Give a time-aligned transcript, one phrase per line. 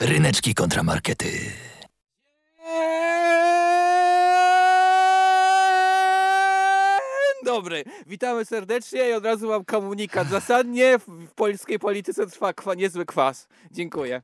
[0.00, 1.26] Ryneczki kontramarkety.
[7.44, 10.28] Dobry, witamy serdecznie i od razu mam komunikat.
[10.28, 13.48] Zasadnie w polskiej polityce trwa kwa, niezły kwas.
[13.70, 14.22] Dziękuję.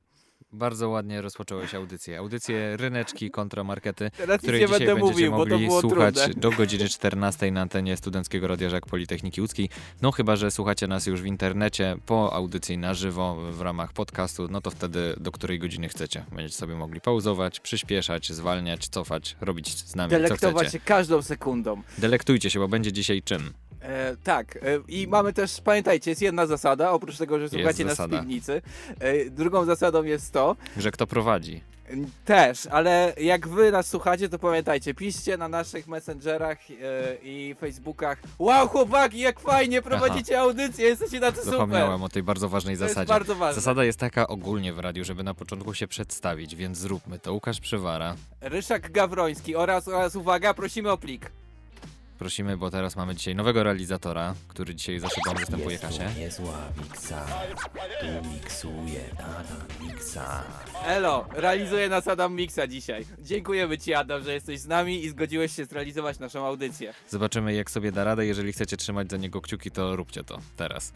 [0.54, 2.18] Bardzo ładnie rozpocząłeś audycję.
[2.18, 6.40] Audycję Ryneczki kontra Markety, Teraz której nie dzisiaj będę będziecie mówił, mogli słuchać trudne.
[6.40, 9.68] do godziny 14 na antenie Studenckiego Radia Żak Politechniki Łódzkiej.
[10.02, 14.48] No chyba, że słuchacie nas już w internecie po audycji na żywo w ramach podcastu,
[14.50, 16.24] no to wtedy do której godziny chcecie.
[16.32, 20.78] Będziecie sobie mogli pauzować, przyspieszać, zwalniać, cofać, robić z nami co Delektować chcecie.
[20.78, 21.82] się każdą sekundą.
[21.98, 23.52] Delektujcie się, bo będzie dzisiaj czym?
[23.84, 27.96] E, tak, e, i mamy też, pamiętajcie, jest jedna zasada, oprócz tego, że słuchacie nas
[27.96, 28.18] zasada.
[28.18, 28.62] piwnicy.
[28.98, 31.60] E, drugą zasadą jest to, Że kto prowadzi.
[32.24, 36.74] Też, ale jak wy nas słuchacie, to pamiętajcie, piszcie na naszych messengerach e,
[37.22, 41.52] i facebookach Wow chłopaki, jak fajnie prowadzicie audycję, jesteście tacy super!
[41.52, 43.08] Zapomniałem o tej bardzo ważnej To zasadzie.
[43.08, 43.54] bardzo ważne.
[43.54, 47.32] Zasada jest taka ogólnie w radiu, żeby na początku się przedstawić, więc zróbmy to.
[47.32, 48.16] Łukasz Przywara.
[48.40, 51.30] Ryszak Gawroński oraz, oraz uwaga, prosimy o plik.
[52.18, 56.10] Prosimy, bo teraz mamy dzisiaj nowego realizatora, który dzisiaj za szybą występuje Kasie.
[56.18, 57.26] Niezła miksa.
[58.00, 60.42] Tu miksuje Adam Miksa.
[60.86, 63.04] Elo, realizuje nas Adam Mixa dzisiaj.
[63.18, 66.94] Dziękujemy ci Adam, że jesteś z nami i zgodziłeś się zrealizować naszą audycję.
[67.08, 68.26] Zobaczymy, jak sobie da radę.
[68.26, 70.92] Jeżeli chcecie trzymać za niego kciuki, to róbcie to teraz.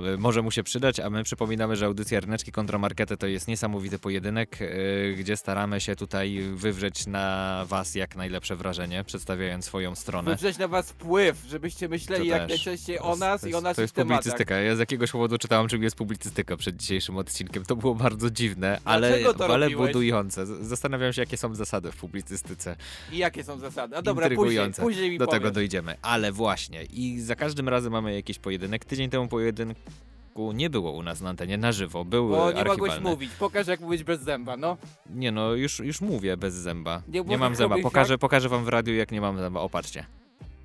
[0.00, 3.48] Y, Może mu się przydać, a my przypominamy, że audycja Ryneczki kontra Markety to jest
[3.48, 9.94] niesamowity pojedynek, y, gdzie staramy się tutaj wywrzeć na was jak najlepsze wrażenie, przedstawiając swoją
[9.94, 10.30] stronę.
[10.30, 12.48] Wywrzeć na was wpływ, żebyście myśleli To jak też.
[12.48, 14.18] najczęściej o nas i o naszych To jest tematach.
[14.18, 14.54] publicystyka.
[14.56, 17.64] Ja z jakiegoś powodu czytałem, czym jest publicystyka przed dzisiejszym odcinkiem.
[17.64, 19.86] To było bardzo dziwne, ale, ale robiłeś?
[19.86, 20.46] budujące.
[20.46, 22.76] Zastanawiam się, jakie są zasady w publicystyce.
[23.12, 23.96] I jakie są zasady?
[23.96, 24.82] A dobra, później, Intrygujące.
[24.82, 25.54] później mi Do tego powiesz.
[25.54, 25.96] dojdziemy.
[26.02, 26.84] Ale właśnie.
[26.84, 28.84] I za każdym razem mamy jakiś pojedynek.
[28.84, 32.04] Tydzień temu pojedynku nie było u nas na antenie na żywo.
[32.04, 33.10] Był Bo nie mogłeś archiwalny.
[33.10, 33.30] mówić.
[33.38, 34.76] Pokaż jak mówić bez zęba, no.
[35.10, 37.02] Nie no, już, już mówię bez zęba.
[37.08, 37.76] Nie Nie, mam zęba.
[37.82, 39.60] Pokażę, pokażę wam w radiu, jak nie mam zęba.
[39.60, 40.06] O, patrzcie.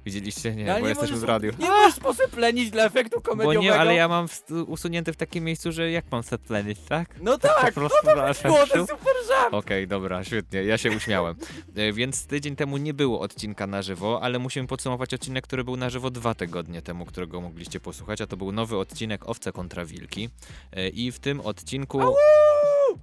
[0.06, 0.56] Widzieliście?
[0.56, 1.52] Nie, No, bo jesteśmy możesz, w radiu.
[1.59, 3.62] Nie możesz posyplenić dla efektu Bo komediowego.
[3.62, 4.28] nie, ale ja mam
[4.68, 7.16] usunięty w takim miejscu, że jak mam setlenić, tak?
[7.22, 8.58] No tak, po prostu no to było, efektu.
[8.78, 9.53] jest super żart.
[9.53, 11.36] Okej, dobra, świetnie, ja się uśmiałem.
[11.75, 15.78] E, Więc tydzień temu nie było odcinka na żywo, ale musimy podsumować odcinek, który był
[15.78, 19.85] na żywo dwa tygodnie temu, którego mogliście posłuchać, a to był nowy odcinek Owce kontra
[19.85, 20.30] Wilki.
[20.72, 22.00] E, I w tym odcinku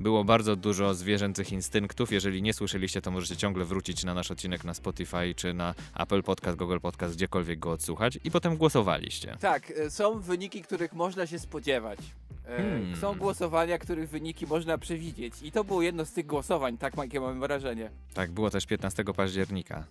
[0.01, 2.13] było bardzo dużo zwierzęcych instynktów.
[2.13, 6.23] Jeżeli nie słyszeliście, to możecie ciągle wrócić na nasz odcinek na Spotify czy na Apple
[6.23, 9.37] Podcast, Google Podcast, gdziekolwiek go odsłuchać i potem głosowaliście.
[9.41, 11.99] Tak, e, są wyniki, których można się spodziewać.
[12.47, 12.97] E, Hmm.
[12.97, 15.35] Są głosowania, których wyniki można przewidzieć.
[15.43, 17.91] I to było jedno z tych głosowań, tak jakie mam wrażenie.
[18.15, 19.85] Tak, było też 15 października.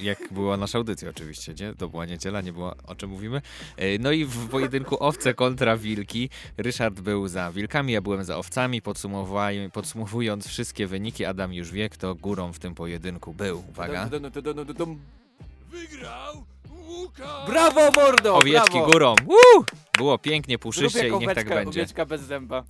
[0.00, 1.74] Jak była nasza audycja oczywiście, nie?
[1.74, 3.42] To była niedziela, nie było o czym mówimy.
[3.76, 8.36] E, No i w pojedynku owce kontra wilki Ryszard był za wilkami, ja byłem za
[8.36, 8.82] owcami.
[9.72, 13.64] Podsumowując wszystkie wyniki, Adam już wie, kto górą w tym pojedynku był.
[13.70, 14.06] Uwaga.
[14.06, 15.00] Dum, dum.
[17.46, 18.36] Brawo, mordo!
[18.36, 18.86] Owieczki brawo.
[18.86, 19.14] górą.
[19.26, 19.64] Woo!
[19.98, 21.80] Było pięknie, puszyście i niech tak będzie.
[21.80, 22.64] owieczka bez zęba.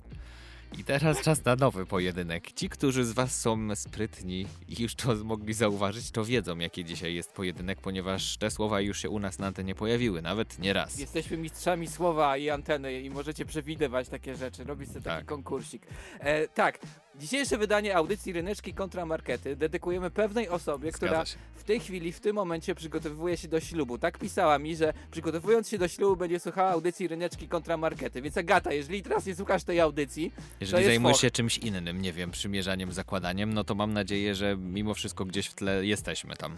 [0.77, 2.51] I teraz czas na nowy pojedynek.
[2.51, 7.15] Ci, którzy z Was są sprytni i już to mogli zauważyć, to wiedzą, jaki dzisiaj
[7.15, 10.99] jest pojedynek, ponieważ te słowa już się u nas na antenie pojawiły, nawet nie raz.
[10.99, 15.25] Jesteśmy mistrzami słowa i anteny i możecie przewidywać takie rzeczy, robić sobie taki Tak.
[15.25, 15.87] konkursik.
[16.19, 16.79] E, tak,
[17.19, 21.23] dzisiejsze wydanie audycji Ryneczki kontra Markety dedykujemy pewnej osobie, która
[21.55, 23.97] w tej chwili, w tym momencie przygotowuje się do ślubu.
[23.97, 28.21] Tak pisała mi, że przygotowując się do ślubu będzie słuchała audycji Ryneczki kontra Markety.
[28.21, 32.31] Więc Agata, jeżeli teraz nie słuchasz tej audycji, Jeżeli zajmujesz się czymś innym, nie wiem,
[32.31, 36.55] przymierzaniem, zakładaniem, no to mam nadzieję, że mimo wszystko gdzieś w tle jesteśmy tam.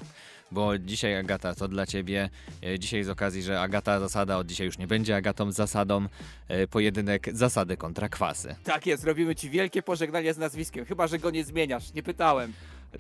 [0.52, 2.30] Bo dzisiaj Agata to dla ciebie,
[2.64, 6.06] e, dzisiaj z okazji, że Agata zasada od dzisiaj już nie będzie Agatą zasadą,
[6.48, 8.56] e, pojedynek zasady kontra kwasy.
[8.64, 12.54] tak jest, robimy ci wielkie pożegnanie z nazwiskiem, chyba że go nie zmieniasz, nie pytałem.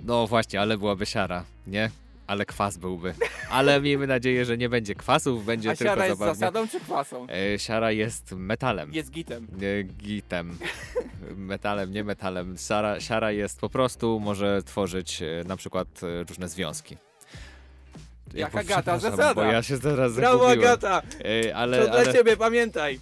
[0.03, 1.89] No właśnie, ale byłaby siara, nie?
[2.27, 3.13] Ale kwas byłby.
[3.49, 6.39] Ale miejmy nadzieję, że nie będzie kwasów, będzie A tylko siara jest zabawnie.
[6.39, 7.27] zasadą czy kwasą?
[7.29, 8.93] E, siara jest metalem.
[8.93, 9.47] Jest gitem.
[9.61, 10.57] Nie, gitem.
[11.35, 12.55] metalem, nie metalem.
[12.57, 16.97] Siara, siara jest po prostu, może tworzyć e, na przykład e, różne związki.
[18.33, 19.33] Jak Agata, zasada.
[19.33, 20.49] Bo ja się teraz Brawo.
[20.49, 21.01] Agata!
[21.23, 22.99] E, To ale, dla ale ciebie, pamiętaj!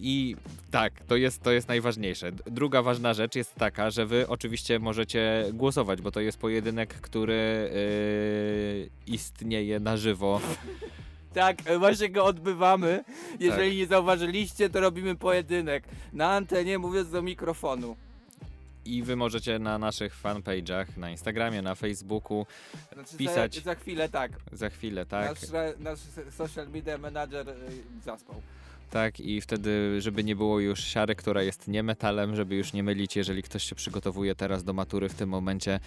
[0.00, 0.36] i
[0.70, 2.32] tak, to jest, to jest najważniejsze.
[2.46, 7.34] Druga ważna rzecz jest taka, że wy oczywiście możecie głosować, bo to jest pojedynek, który
[7.34, 10.40] e, istnieje na żywo.
[11.34, 13.04] Tak, e, właśnie go odbywamy.
[13.40, 15.84] Jeżeli nie zauważyliście, to robimy pojedynek.
[16.12, 17.96] Na antenie mówiąc do mikrofonu.
[18.84, 22.46] I wy możecie na naszych fanpage'ach, na Instagramie, na Facebooku,
[22.92, 23.54] Znaczy Pisać.
[23.54, 24.32] Za, za chwilę tak.
[24.52, 25.30] za chwilę, tak?
[25.30, 25.98] Nasz, nasz
[26.30, 27.54] social media manager y,
[28.04, 28.42] zaspał.
[28.90, 32.82] Tak, i wtedy, żeby nie było już siary, która jest nie metalem, żeby już nie
[32.82, 35.80] mylić, jeżeli ktoś się przygotowuje teraz do matury w tym momencie,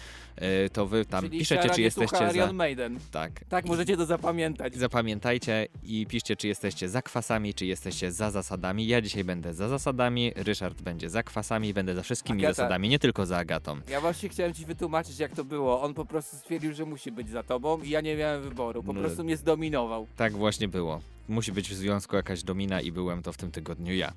[0.66, 2.32] y, to wy tam Czyli piszecie, czy jesteście za...
[2.32, 2.98] Iron Maiden.
[3.10, 3.32] Tak.
[3.48, 4.74] Tak, możecie to zapamiętać.
[4.76, 8.86] Zapamiętajcie i piszcie, czy jesteście za kwasami, czy jesteście za zasadami.
[8.86, 12.54] Ja dzisiaj będę za zasadami, Ryszard będzie za kwasami, będę za wszystkimi Agata.
[12.54, 13.80] zasadami, nie tylko za Agatą.
[13.90, 15.82] Ja właśnie chciałem ci wytłumaczyć, jak to było.
[15.82, 18.82] On po prostu stwierdził, że musi być za tobą i ja nie miałem wyboru.
[18.82, 19.00] Po No.
[19.00, 20.06] prostu mnie zdominował.
[20.16, 21.00] Tak właśnie było.
[21.28, 24.08] Musi być w związku jakaś domina i byłem to w tym tygodniu ja.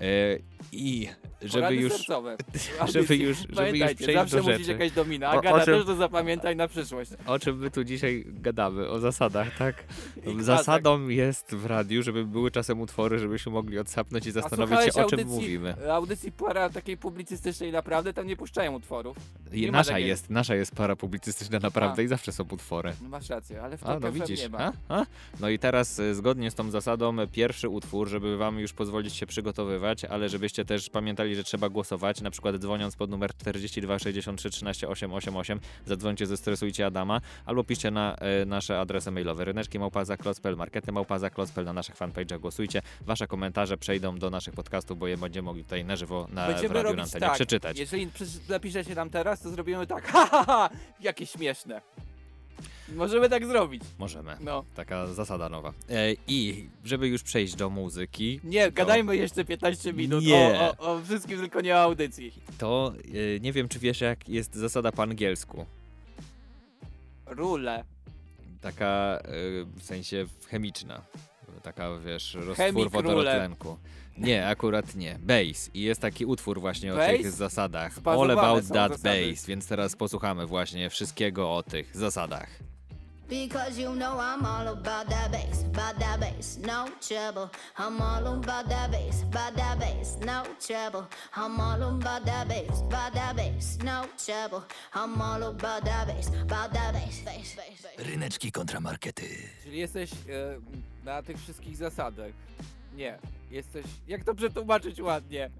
[0.00, 0.02] E,
[0.72, 1.08] I
[1.42, 2.36] żeby Porady już, sercowe.
[2.92, 4.72] żeby już, żeby już przejść zawsze do musi rzeczy.
[4.72, 5.28] jakaś domina.
[5.28, 7.10] Agata czym- też to zapamiętaj na przyszłość.
[7.26, 8.88] O czym my tu dzisiaj gadamy?
[8.88, 9.84] O zasadach, tak?
[10.40, 10.42] I.
[10.42, 14.86] Zasadą jest w radiu, żeby były czasem utwory, żebyśmy mogli odsapnąć i A zastanowić się,
[14.88, 15.92] o słuchałeś czym audycji, mówimy.
[15.92, 19.16] Audycji para takiej publicystycznej naprawdę tam nie puszczają utworów.
[19.52, 22.04] Nie nasza takiej- jest, nasza jest para publicystyczna naprawdę A.
[22.04, 22.92] i zawsze są utwory.
[23.02, 24.40] No masz rację, ale w A, Top no widzisz.
[24.40, 24.58] nie ma.
[24.88, 25.00] A?
[25.00, 25.06] A?
[25.40, 29.26] No i teraz y, zgodnie z tą zasadą pierwszy utwór, żeby wam już pozwolić się
[29.26, 34.50] przygotowywać, ale żebyście też pamiętali, że trzeba głosować, na przykład dzwoniąc pod numer 42 63
[34.50, 40.92] 13 888, zadzwońcie, zestresujcie Adama, albo piszcie na y, nasze adresy mailowe ryneczki małpaza.klocpel, markety
[40.92, 42.82] małpaza.klocpel, na naszych fanpage'ach głosujcie.
[43.00, 46.70] Wasze komentarze przejdą do naszych podcastów, bo je będziemy mogli tutaj na żywo na, w
[46.70, 47.34] radiu na antenie tak.
[47.34, 47.78] przeczytać.
[47.78, 48.10] Jeżeli
[48.48, 50.06] napiszecie nam teraz, to zrobimy tak.
[50.16, 50.70] Ha, ha, ha!
[51.00, 51.80] Jakie śmieszne.
[52.94, 53.82] Możemy tak zrobić.
[53.98, 54.36] Możemy.
[54.40, 54.64] No.
[54.74, 55.72] Taka zasada nowa.
[55.90, 60.58] E, I żeby już przejść do muzyki, Nie, gadajmy jeszcze 15 minut Nie.
[60.60, 62.32] O, o, o wszystkim, tylko nie o audycji.
[62.58, 62.92] to
[63.36, 65.66] e, nie wiem, czy wiesz, jak jest zasada po angielsku.
[67.26, 67.84] Rule.
[68.60, 69.22] Taka e,
[69.76, 71.02] w sensie chemiczna.
[71.62, 73.76] Taka, wiesz, roztwór wodorotlenku.
[74.18, 75.18] Nie, akurat nie.
[75.20, 75.70] Bass.
[75.74, 77.98] I jest taki utwór właśnie o tych zasadach.
[78.04, 79.30] All about that zasady.
[79.30, 79.46] bass.
[79.46, 82.48] Więc teraz posłuchamy właśnie wszystkiego o tych zasadach.
[83.28, 87.50] Because you know I'm all about that bass, about that bass, no trouble.
[87.76, 91.08] I'm all about that bass, about that bass, no trouble.
[91.34, 94.62] I'm all about that bass, about that bass, no trouble.
[94.94, 98.06] I'm all about that bass, about that bass, bass, bass, bass.
[98.06, 99.26] Ryneczki kontramarkety.
[99.64, 100.16] Czyli jesteś e,
[101.04, 102.32] na tych wszystkich zasadach.
[102.94, 103.18] Nie.
[103.50, 103.86] Jesteś.
[104.08, 105.50] Jak to przetłumaczyć ładnie?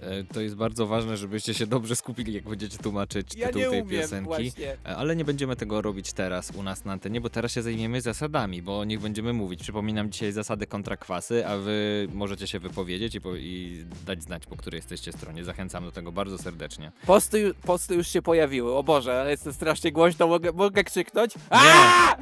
[0.00, 3.70] E, To jest bardzo ważne, żebyście się dobrze skupili, jak będziecie tłumaczyć Ja tytuł nie
[3.70, 4.26] tej piosenki.
[4.26, 4.72] właśnie.
[4.86, 8.00] E, Ale nie będziemy tego robić teraz u nas na antenie, bo teraz się zajmiemy
[8.00, 9.60] zasadami, bo niech będziemy mówić.
[9.62, 14.56] Przypominam dzisiaj zasady kontra kwasy, a wy możecie się wypowiedzieć i, i dać znać, po
[14.56, 15.44] której jesteście stronie.
[15.44, 16.92] Zachęcam do tego bardzo serdecznie.
[17.06, 18.74] Posty, posty już się pojawiły.
[18.76, 20.26] O Boże, ale jestem strasznie głośno.
[20.26, 21.34] Mogę, mogę krzyknąć?
[21.50, 22.16] Aaaa!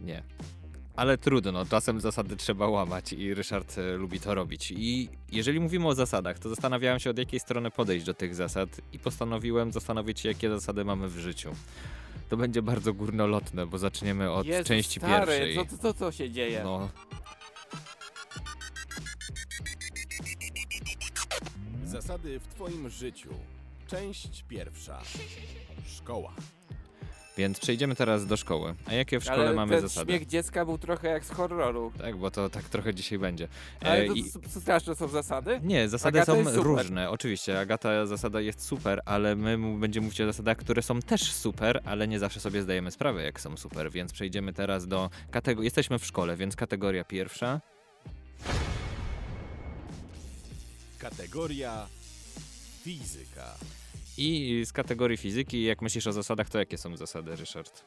[0.00, 0.22] Nie.
[0.96, 4.70] Ale trudno, czasem zasady trzeba łamać i Ryszard e, lubi to robić.
[4.76, 8.68] I jeżeli mówimy o zasadach, to zastanawiałem się od jakiej strony podejść do tych zasad
[8.92, 11.50] i postanowiłem zastanowić się, jakie zasady mamy w życiu.
[12.28, 15.54] To będzie bardzo górnolotne, bo zaczniemy od Jezu, części stary, pierwszej.
[15.56, 16.60] Co, co, co, co się dzieje?
[16.64, 16.88] No,
[21.84, 23.30] Zasady w Twoim życiu.
[23.86, 25.02] Część pierwsza.
[25.86, 26.32] Szkoła.
[27.36, 28.74] Więc przejdziemy teraz do szkoły.
[28.86, 30.12] A jakie w szkole ale mamy ten zasady?
[30.12, 31.92] śmiech dziecka był trochę jak z horroru.
[31.98, 33.48] Tak, bo to tak trochę dzisiaj będzie.
[33.84, 34.24] E, Ale to, i-
[34.60, 35.60] straszne są zasady?
[35.62, 37.10] Nie, zasady Agata są różne.
[37.10, 41.80] Oczywiście, Agata zasada jest super, ale my będziemy mówić o zasadach, które są też super,
[41.84, 45.66] ale nie zawsze sobie zdajemy sprawę, jak są super, więc przejdziemy teraz do kategorii.
[45.66, 47.60] Jesteśmy w szkole, więc kategoria pierwsza.
[50.98, 51.86] Kategoria
[52.82, 53.54] fizyka.
[54.18, 57.84] I z kategorii fizyki, jak myślisz o zasadach, to jakie są zasady, Ryszard?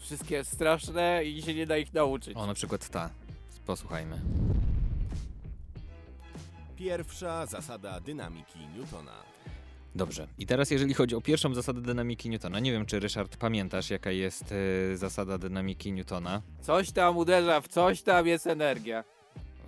[0.00, 2.36] Wszystkie straszne i się nie da ich nauczyć.
[2.36, 3.10] O, na przykład ta.
[3.66, 4.20] Posłuchajmy.
[6.76, 9.12] Pierwsza zasada dynamiki Newtona.
[9.94, 10.28] Dobrze.
[10.38, 14.10] I teraz jeżeli chodzi o pierwszą zasadę dynamiki Newtona, nie wiem czy Ryszard pamiętasz jaka
[14.10, 14.52] jest
[14.92, 16.42] e, zasada dynamiki Newtona.
[16.60, 19.04] Coś tam uderza, w coś tam jest energia.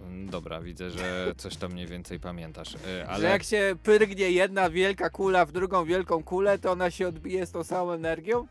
[0.02, 2.76] Mm, Dobra, widzę, że coś tam mniej więcej pamiętasz.
[2.84, 7.08] Że Ale jak się pyrgnie jedna wielka kula w drugą wielką kulę, to ona się
[7.08, 8.46] odbije z tą samą energią?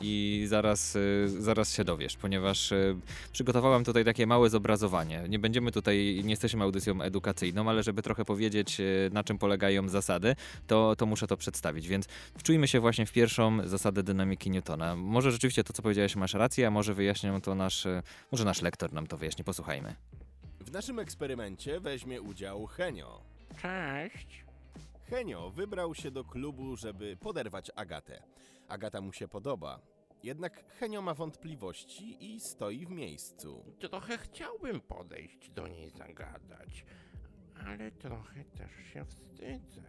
[0.00, 2.96] I zaraz, y, zaraz się dowiesz, ponieważ y,
[3.32, 5.24] przygotowałem tutaj takie małe zobrazowanie.
[5.28, 9.88] Nie będziemy tutaj, nie jesteśmy audycją edukacyjną, ale żeby trochę powiedzieć, y, na czym polegają
[9.88, 10.36] zasady,
[10.66, 11.88] to, to muszę to przedstawić.
[11.88, 12.06] Więc
[12.38, 14.96] wczujmy się właśnie w pierwszą zasadę dynamiki Newtona.
[14.96, 17.86] Może rzeczywiście to, co powiedziałeś, masz rację, a może wyjaśnią to nasz,
[18.32, 19.44] może nasz lektor nam to wyjaśni.
[19.44, 19.94] Posłuchajmy.
[20.60, 23.20] W naszym eksperymencie weźmie udział Henio.
[23.62, 24.44] Cześć.
[25.10, 28.22] Henio wybrał się do klubu, żeby poderwać Agatę.
[28.72, 29.80] Agata mu się podoba.
[30.22, 33.64] Jednak Henio ma wątpliwości i stoi w miejscu.
[33.78, 36.84] Trochę chciałbym podejść do niej zagadać,
[37.66, 39.82] ale trochę też się wstydzę.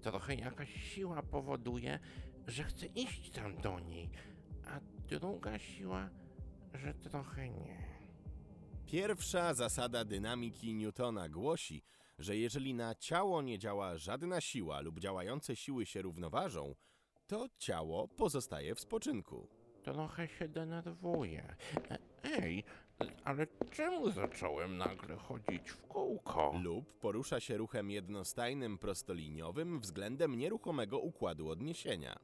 [0.00, 1.98] Trochę jakaś siła powoduje,
[2.46, 4.10] że chcę iść tam do niej,
[4.66, 6.10] a druga siła,
[6.74, 7.82] że trochę nie.
[8.86, 11.82] Pierwsza zasada dynamiki Newtona głosi,
[12.18, 16.74] że jeżeli na ciało nie działa żadna siła lub działające siły się równoważą,
[17.26, 19.48] to ciało pozostaje w spoczynku.
[19.82, 21.56] Trochę się denerwuję.
[21.90, 22.64] E- Ej,
[23.24, 26.54] ale czemu zacząłem nagle chodzić w kółko?
[26.62, 32.18] Lub porusza się ruchem jednostajnym prostoliniowym względem nieruchomego układu odniesienia.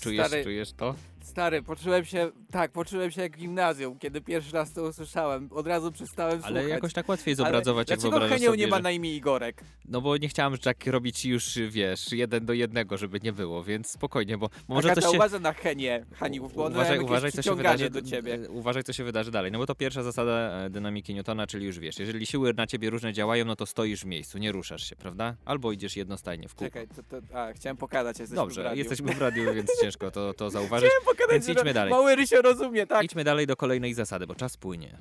[0.00, 0.94] Czujesz, Stary- czujesz to?
[1.22, 5.48] Stary, poczułem się, tak, poczułem się jak w gimnazjum, kiedy pierwszy raz to usłyszałem.
[5.52, 6.70] Od razu przestałem Ale słuchać.
[6.70, 9.64] jakoś tak łatwiej Ale zobrazować, jak Dlaczego wyobrażasz Henio sobie, nie ma na imię Igorek?
[9.88, 13.90] No bo nie chciałem tak robić już, wiesz, jeden do jednego, żeby nie było, więc
[13.90, 15.16] spokojnie, bo może Agata coś się...
[15.16, 18.38] uważa na Henię, Haniów, bo uważaj, uważaj, co się wydarzy do ciebie.
[18.50, 19.52] Uważaj, co się wydarzy dalej.
[19.52, 22.90] No bo to pierwsza zasada e, dynamiki Newtona, czyli już wiesz, jeżeli siły na ciebie
[22.90, 25.36] różne działają, no to stoisz w miejscu, nie ruszasz się, prawda?
[25.44, 26.64] Albo idziesz jednostajnie w kółko.
[26.64, 28.78] Czekaj, to, to, a, chciałem pokazać, jesteśmy w Dobrze, radiu.
[28.78, 30.88] jesteśmy w radiu, więc ciężko to, to zauważyć.
[30.90, 31.90] Chciałem pokazać, Więc idźmy dalej.
[31.90, 33.04] Mały Rysio rozumie, tak?
[33.04, 34.98] Idźmy dalej do kolejnej zasady, bo czas płynie.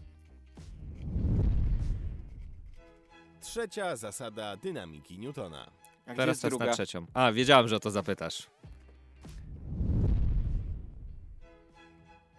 [3.41, 5.71] Trzecia zasada dynamiki Newtona.
[6.05, 6.65] A gdzie Teraz jest czas druga?
[6.65, 7.05] na trzecią.
[7.13, 8.47] A, wiedziałem, że o to zapytasz.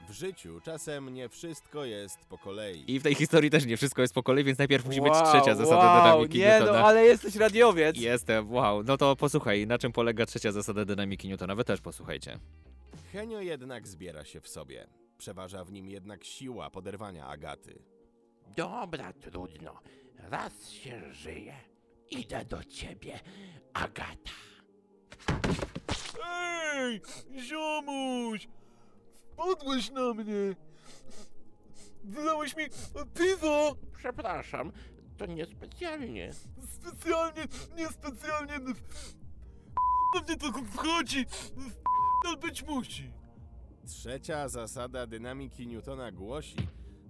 [0.08, 2.84] W życiu czasem nie wszystko jest po kolei.
[2.94, 5.32] I w tej historii też nie wszystko jest po kolei, więc najpierw musi być Wow,
[5.32, 6.80] trzecia zasada wow, dynamiki nie Newtona.
[6.80, 7.96] no, ale jesteś radiowiec.
[7.96, 8.82] Jestem, wow.
[8.82, 11.54] No to posłuchaj, na czym polega trzecia zasada dynamiki Newtona?
[11.54, 12.38] Wy też posłuchajcie.
[13.12, 14.86] Henio jednak zbiera się w sobie.
[15.18, 17.82] Przeważa w nim jednak siła poderwania Agaty.
[18.56, 19.80] Dobra, trudno.
[20.18, 21.54] Raz się żyje.
[22.10, 23.20] Idę do ciebie,
[23.72, 24.30] Agata.
[26.74, 27.00] Ej,
[27.40, 28.48] ziomuś!
[29.38, 30.56] Wpadłeś na mnie!
[32.04, 32.64] Wylałeś mi
[33.14, 33.76] piwo!
[33.96, 34.72] Przepraszam,
[35.16, 36.32] to niespecjalnie.
[36.72, 37.42] Specjalnie,
[37.76, 38.58] niespecjalnie...
[40.14, 41.26] Do mnie to wchodzi!
[42.24, 43.12] To być musi!
[43.86, 46.56] Trzecia zasada dynamiki Newtona głosi,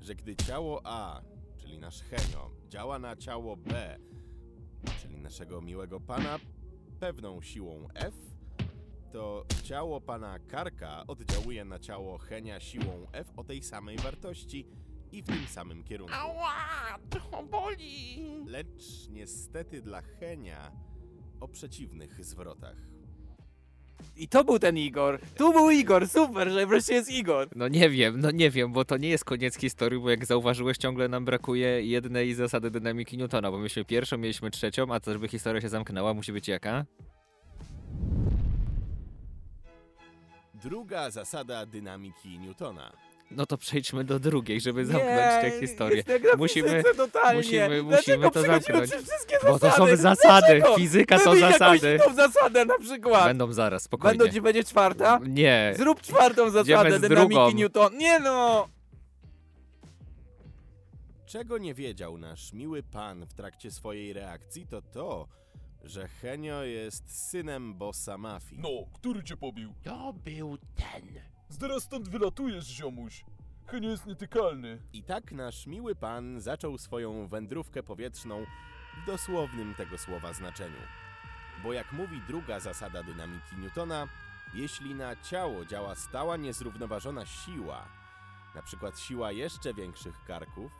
[0.00, 1.22] że gdy ciało A,
[1.58, 3.98] czyli nasz Henio, działa na ciało B,
[5.02, 6.38] czyli naszego miłego pana,
[7.00, 8.14] pewną siłą F,
[9.12, 14.66] to ciało pana Karka oddziałuje na ciało Henia siłą F o tej samej wartości
[15.12, 16.14] i w tym samym kierunku.
[16.14, 18.26] Ała, to boli.
[18.46, 20.72] Lecz niestety dla Henia
[21.40, 22.76] o przeciwnych zwrotach.
[24.16, 25.20] I to był ten Igor.
[25.36, 27.48] Tu był Igor, super, że wreszcie jest Igor.
[27.56, 30.78] No nie wiem, no nie wiem, bo to nie jest koniec historii, bo jak zauważyłeś,
[30.78, 35.28] ciągle nam brakuje jednej zasady dynamiki Newtona, bo myśmy pierwszą, mieliśmy trzecią, a to żeby
[35.28, 36.84] historia się zamknęła, musi być jaka?
[40.62, 42.92] Druga zasada dynamiki Newtona.
[43.30, 45.96] No to przejdźmy do drugiej, żeby zamknąć tę historię.
[45.96, 47.36] jest jak na Musimy- totalnie.
[47.36, 48.90] musimy- Dlaczego musimy to zamknąć?
[48.90, 49.96] przez wszystkie Bo to zasady?
[49.96, 50.76] są zasady, Dlaczego?
[50.76, 51.98] fizyka to Wymyśl jakąś zasady.
[52.04, 53.24] inną zasadę na przykład.
[53.24, 54.18] Będą zaraz, spokojnie.
[54.18, 55.20] Będą ci będzie czwarta?
[55.26, 57.50] Nie, Zrób czwartą zasadę z dynamiki drugą.
[57.50, 57.96] Newton.
[57.98, 58.68] Nie no!
[61.26, 65.28] Czego nie wiedział nasz miły pan w trakcie swojej reakcji, to to,
[65.84, 68.60] że Henio jest synem bossa mafii.
[68.60, 69.74] No, który cię pobił?
[69.82, 71.08] To był ten.
[71.48, 73.24] Zaraz stąd wylatujesz, ziomuś.
[73.66, 74.82] Henio jest nietykalny.
[74.92, 78.44] I tak nasz miły pan zaczął swoją wędrówkę powietrzną
[79.02, 80.80] w dosłownym tego słowa znaczeniu.
[81.62, 84.08] Bo jak mówi druga zasada dynamiki Newtona,
[84.54, 87.88] jeśli na ciało działa stała niezrównoważona siła,
[88.54, 90.72] na przykład siła jeszcze większych karków,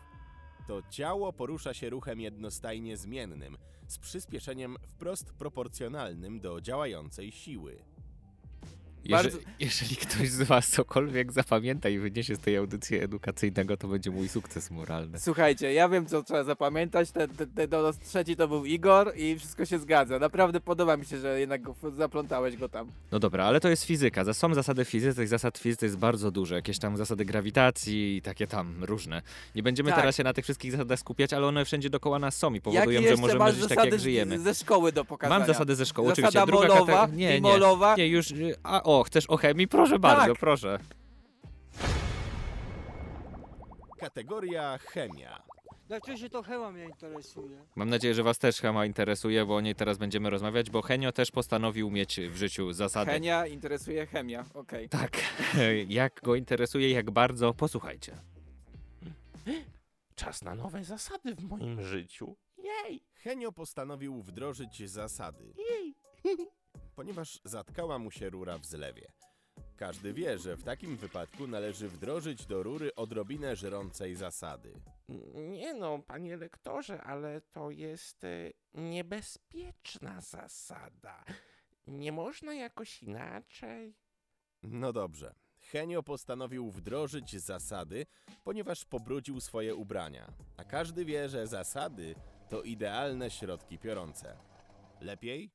[0.68, 3.56] to ciało porusza się ruchem jednostajnie zmiennym,
[3.86, 7.84] z przyspieszeniem wprost proporcjonalnym do działającej siły.
[9.08, 13.88] Jeżeli, Bardzo- jeżeli ktoś z was cokolwiek zapamięta i wyniesie z tej audycji edukacyjnego, to
[13.88, 15.20] będzie mój sukces moralny.
[15.20, 17.10] Słuchajcie, ja wiem co trzeba zapamiętać.
[17.10, 20.18] Ten, ten, ten do trzeci to był Igor i wszystko się zgadza.
[20.18, 21.60] Naprawdę podoba mi się, że jednak
[21.96, 22.88] zaplątałeś go tam.
[23.12, 24.34] No dobra, ale to jest fizyka.
[24.34, 26.54] Są zasady fizyki, tych zasad fizyki jest bardzo dużo.
[26.54, 29.22] Jakieś tam zasady grawitacji i takie tam różne.
[29.54, 29.98] Nie będziemy Tak.
[29.98, 33.02] teraz się na tych wszystkich zasadach skupiać, ale one wszędzie dookoła nas są i powodują,
[33.02, 34.38] że możemy żyć tak, jak żyjemy.
[34.38, 35.38] ze szkoły do pokazania?
[35.38, 36.46] Mam zasady ze szkoły, Zasada oczywiście.
[36.46, 37.60] Druga molowa Nie, nie,
[37.96, 38.34] nie, już...
[38.62, 39.68] A o, chcesz o chemii?
[39.68, 40.40] Proszę bardzo, Tak.
[40.40, 40.78] proszę.
[43.98, 45.42] Kategoria chemia.
[45.88, 47.58] Dlaczego się to chema mnie interesuje?
[47.76, 51.12] Mam nadzieję, że was też chema interesuje, bo o niej teraz będziemy rozmawiać, bo Henio
[51.12, 53.10] też postanowił mieć w życiu zasady.
[53.10, 54.88] Chemia interesuje chemia, okej.
[54.88, 55.10] Tak.
[55.88, 58.12] jak go interesuje, jak bardzo, posłuchajcie.
[60.14, 62.36] Czas na nowe zasady w moim życiu.
[62.58, 63.02] Jej!
[63.14, 65.52] Henio postanowił wdrożyć zasady,
[66.96, 69.12] ponieważ zatkała mu się rura w zlewie.
[69.76, 74.80] Każdy wie, że w takim wypadku należy wdrożyć do rury odrobinę żrącej zasady.
[75.34, 81.24] Nie no, panie lektorze, ale to jest e, niebezpieczna zasada.
[81.86, 83.96] Nie można jakoś inaczej?
[84.62, 85.34] No dobrze.
[85.60, 88.06] Henio postanowił wdrożyć zasady,
[88.44, 90.32] ponieważ pobrudził swoje ubrania.
[90.56, 92.14] A każdy wie, że zasady
[92.48, 94.36] to idealne środki piorące.
[95.00, 95.50] Lepiej?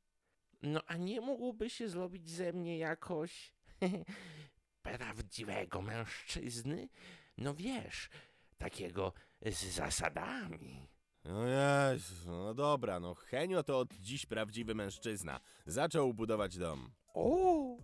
[0.64, 3.54] No a nie mógłby się zrobić ze mnie jakoś
[4.82, 6.90] prawdziwego mężczyzny?
[7.38, 8.10] No wiesz,
[8.58, 10.88] takiego z zasadami.
[11.26, 15.40] No Jezu, no dobra, no Henio to od dziś prawdziwy mężczyzna.
[15.66, 16.92] Zaczął budować dom.
[17.14, 17.78] O,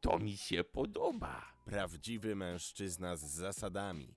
[0.00, 1.42] to mi się podoba.
[1.64, 4.14] Prawdziwy mężczyzna z zasadami.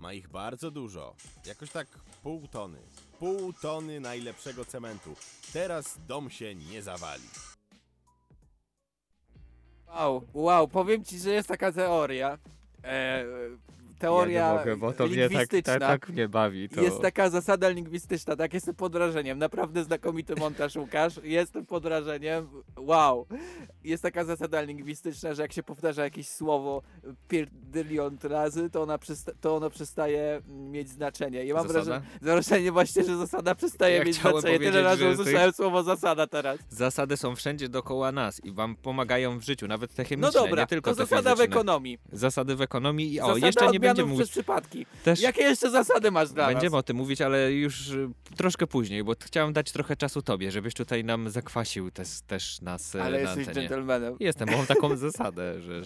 [0.00, 1.14] Ma ich bardzo dużo.
[1.46, 1.88] Jakoś tak
[2.22, 2.78] pół tony.
[3.18, 5.16] Pół tony najlepszego cementu.
[5.52, 7.22] Teraz dom się nie zawali.
[9.86, 12.38] Wow, wow, powiem ci, że jest taka teoria.
[12.84, 13.24] E,
[14.00, 15.78] teoria ja mogę, bo to mnie tak, lingwistyczna.
[15.78, 16.68] tak, tak mnie bawi.
[16.68, 16.80] To...
[16.80, 19.38] Jest taka zasada lingwistyczna, tak jestem pod wrażeniem.
[19.38, 21.20] Naprawdę znakomity montaż Łukasz.
[21.22, 22.48] Jestem pod wrażeniem.
[22.76, 23.26] Wow.
[23.84, 26.82] Jest taka zasada lingwistyczna, że jak się powtarza jakieś słowo
[27.28, 31.44] pierdylion razy, to, ona przysta- to ono przestaje mieć znaczenie.
[31.44, 32.02] Ja mam Zasada?
[32.22, 34.58] wrażenie, właśnie, że zasada przestaje Ja mieć znaczenie.
[34.58, 36.58] Tyle razy usłyszałem słowo zasada teraz.
[36.68, 40.62] Zasady są wszędzie dookoła nas i wam pomagają w życiu, nawet te No chemiczne, dobra,
[40.62, 41.98] nie tylko to zasada w ekonomii.
[42.12, 44.86] Zasady w ekonomii i o, Zasada jeszcze nie będziemy przez mówić, przypadki.
[45.04, 46.78] też Jakie jeszcze zasady masz dla będziemy nas?
[46.78, 50.74] o tym mówić, ale już y, troszkę później, bo chciałem dać trochę czasu tobie, żebyś
[50.74, 53.54] tutaj nam zakwasił też, też nas e, Ale na jesteś antenie.
[53.68, 54.16] dżentelmenem.
[54.20, 55.82] Jestem, bo mam taką zasadę, że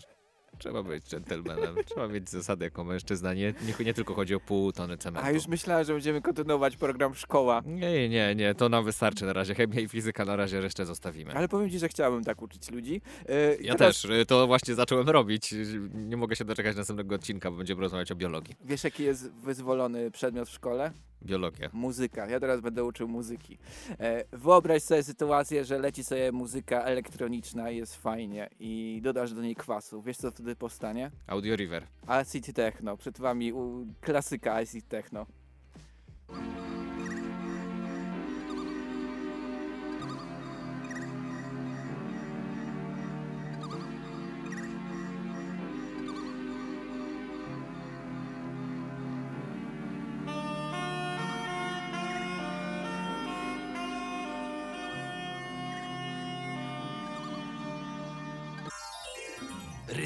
[0.59, 4.73] trzeba być dżentelmenem, trzeba mieć zasadę jako mężczyzna, nie, nie, nie tylko chodzi o pół
[4.73, 5.27] tony cementu.
[5.29, 7.63] A już myślałem, że będziemy kontynuować program Szkoła.
[7.67, 11.33] Nie, nie, nie, to nam wystarczy na razie, chemia i fizyka na razie resztę zostawimy.
[11.33, 13.01] Ale powiem ci, że chciałbym tak uczyć ludzi.
[13.61, 15.55] I Ja teraz, też, y, to właśnie zacząłem robić.
[15.95, 18.55] Nie mogę się doczekać następnego odcinka, bo będziemy rozmawiać o biologii.
[18.65, 20.93] Wiesz, jaki jest wyzwolony przedmiot w szkole?
[21.23, 21.71] Biologia.
[21.73, 22.27] Muzyka.
[22.31, 23.59] Ja teraz będę uczył muzyki.
[24.01, 29.43] E, wyobraź sobie sytuację, że leci sobie muzyka elektroniczna i jest fajnie i dodasz do
[29.43, 30.03] niej kwasu.
[30.03, 31.11] Wiesz, co wtedy powstanie?
[31.27, 31.87] Audio River.
[32.07, 32.97] Acid Techno.
[32.97, 35.27] Przed wami u, klasyka Acid Techno.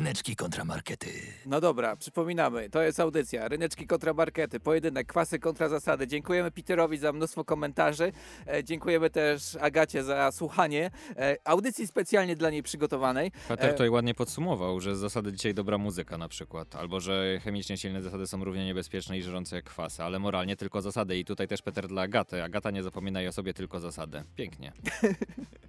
[0.08, 1.10] Ryneczki kontramarkety.
[1.46, 3.48] No dobra, przypominamy, to jest audycja.
[3.48, 6.06] Ryneczki kontra markety, pojedynek, kwasy kontra zasady.
[6.06, 8.12] Dziękujemy Peterowi za mnóstwo komentarzy.
[8.46, 10.90] E, dziękujemy też Agacie za słuchanie.
[11.16, 13.32] E, audycji specjalnie dla niej przygotowanej.
[13.48, 17.40] Peter E, tutaj ładnie podsumował, że z zasady dzisiaj dobra muzyka na przykład, albo że
[17.44, 21.18] chemicznie silne zasady są równie niebezpieczne i żrące jak kwasy, ale moralnie tylko zasady.
[21.18, 22.42] I tutaj też Peter dla Agaty.
[22.42, 24.22] Agata nie zapominaj o sobie, tylko zasady.
[24.36, 24.72] Pięknie.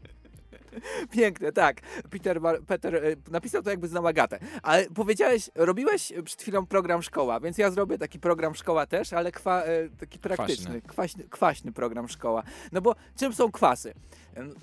[1.16, 1.82] Piękne, tak.
[2.10, 4.40] Peter, Bar- Peter e, napisał to jakby znał Agatę.
[4.64, 9.32] Ale powiedziałeś, robiłeś przed chwilą program szkoła, więc ja zrobię taki program szkoła też, ale
[9.32, 12.44] kwa, e, taki praktyczny, kwaśny, kwaśny program szkoła.
[12.72, 13.94] No bo czym są kwasy?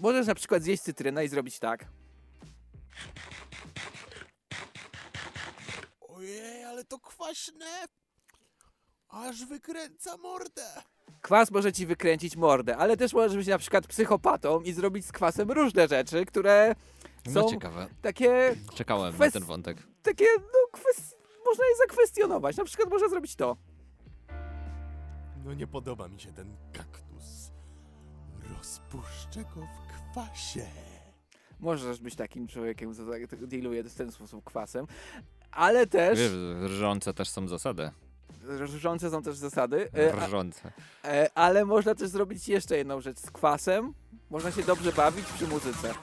[0.00, 1.84] Możesz na przykład zjeść cytrynę i zrobić tak.
[6.00, 7.66] Ojej, ale to kwaśne!
[9.08, 10.82] Aż wykręca mordę!
[11.22, 15.12] Kwas może ci wykręcić mordę, ale też możesz być na przykład psychopatą i zrobić z
[15.12, 16.74] kwasem różne rzeczy, które
[17.26, 17.86] No są ciekawe.
[18.02, 19.76] takie, Czekałem kwest- na ten wątek.
[20.02, 21.14] takie, no, kwes-
[21.46, 22.56] można je zakwestionować.
[22.56, 23.56] Na przykład można zrobić to.
[25.44, 27.50] No nie podoba mi się ten kaktus.
[28.58, 30.66] Rozpuszczę go w kwasie.
[31.60, 34.86] Możesz być takim człowiekiem, co tak dealuje w ten sposób kwasem,
[35.50, 36.32] ale też Wiesz,
[36.70, 37.90] rżące też są zasady.
[38.42, 40.72] Różące są też zasady, e, a, Rżące.
[41.04, 43.94] e, ale można też zrobić jeszcze jedną rzecz z kwasem.
[44.30, 45.94] Można się dobrze bawić przy muzyce.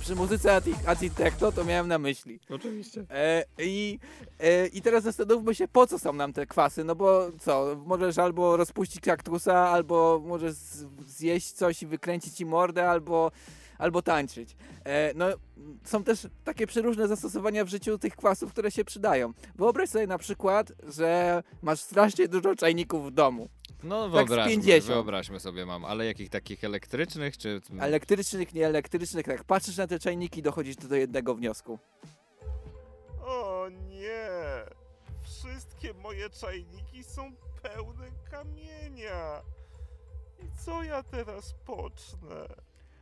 [0.00, 0.60] Przy muzyce
[1.10, 2.40] Techno to miałem na myśli.
[2.50, 3.04] Oczywiście.
[3.10, 3.98] E, i,
[4.40, 8.18] e, I teraz zastanówmy się, po co są nam te kwasy, no bo co, możesz
[8.18, 10.54] albo rozpuścić kaktusa, albo możesz
[11.06, 13.30] zjeść coś i wykręcić ci mordę, albo,
[13.82, 14.56] albo tańczyć.
[14.84, 15.26] E, no,
[15.84, 19.32] są też takie przeróżne zastosowania w życiu tych kwasów, które się przydają.
[19.54, 23.48] Wyobraź sobie na przykład, że masz strasznie dużo czajników w domu.
[23.82, 24.84] No Tak z wyobraźmy, 50.
[24.84, 27.60] wyobraźmy sobie mam, ale jakich takich elektrycznych, czy...
[27.80, 31.78] Elektrycznych, nieelektrycznych, jak patrzysz na te czajniki, dochodzisz do jednego wniosku.
[33.24, 34.28] O nie!
[35.22, 39.42] Wszystkie moje czajniki są pełne kamienia.
[40.38, 42.46] I co ja teraz pocznę?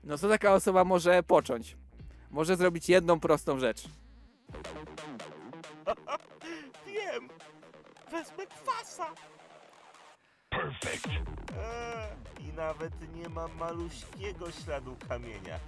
[0.04, 1.76] No co taka osoba może począć?
[2.30, 3.82] Może zrobić jedną prostą rzecz.
[6.86, 7.28] Wiem!
[8.10, 9.06] Wezmę kwasa!
[10.50, 11.06] Perfekt!
[12.40, 15.58] I nawet nie ma maluśkiego śladu kamienia.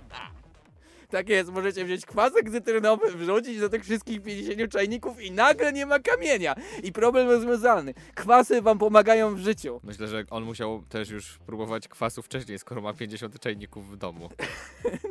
[1.12, 5.86] Tak jest, możecie wziąć kwasek cytrynowy, wrzucić do tych wszystkich 50 czajników i nagle nie
[5.86, 6.54] ma kamienia.
[6.82, 7.94] I problem rozwiązalny.
[8.14, 9.80] Kwasy wam pomagają w życiu.
[9.84, 14.28] Myślę, że on musiał też już próbować kwasu wcześniej, skoro ma 50 czajników w domu.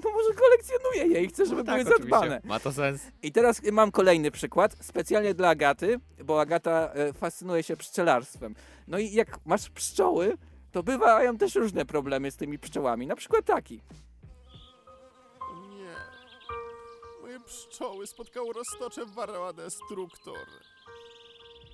[0.03, 2.19] No może kolekcjonuje je i chce, żeby No tak, były oczywiście.
[2.19, 2.41] zadbane.
[2.43, 3.01] Ma to sens.
[3.23, 8.55] I teraz mam kolejny przykład, specjalnie dla Agaty, bo Agata e, fascynuje się pszczelarstwem.
[8.87, 10.37] No i jak masz pszczoły,
[10.71, 13.07] to bywają też różne problemy z tymi pszczołami.
[13.07, 13.81] Na przykład taki.
[17.31, 20.47] Moje pszczoły spotkało roztocze Varroa Destructor.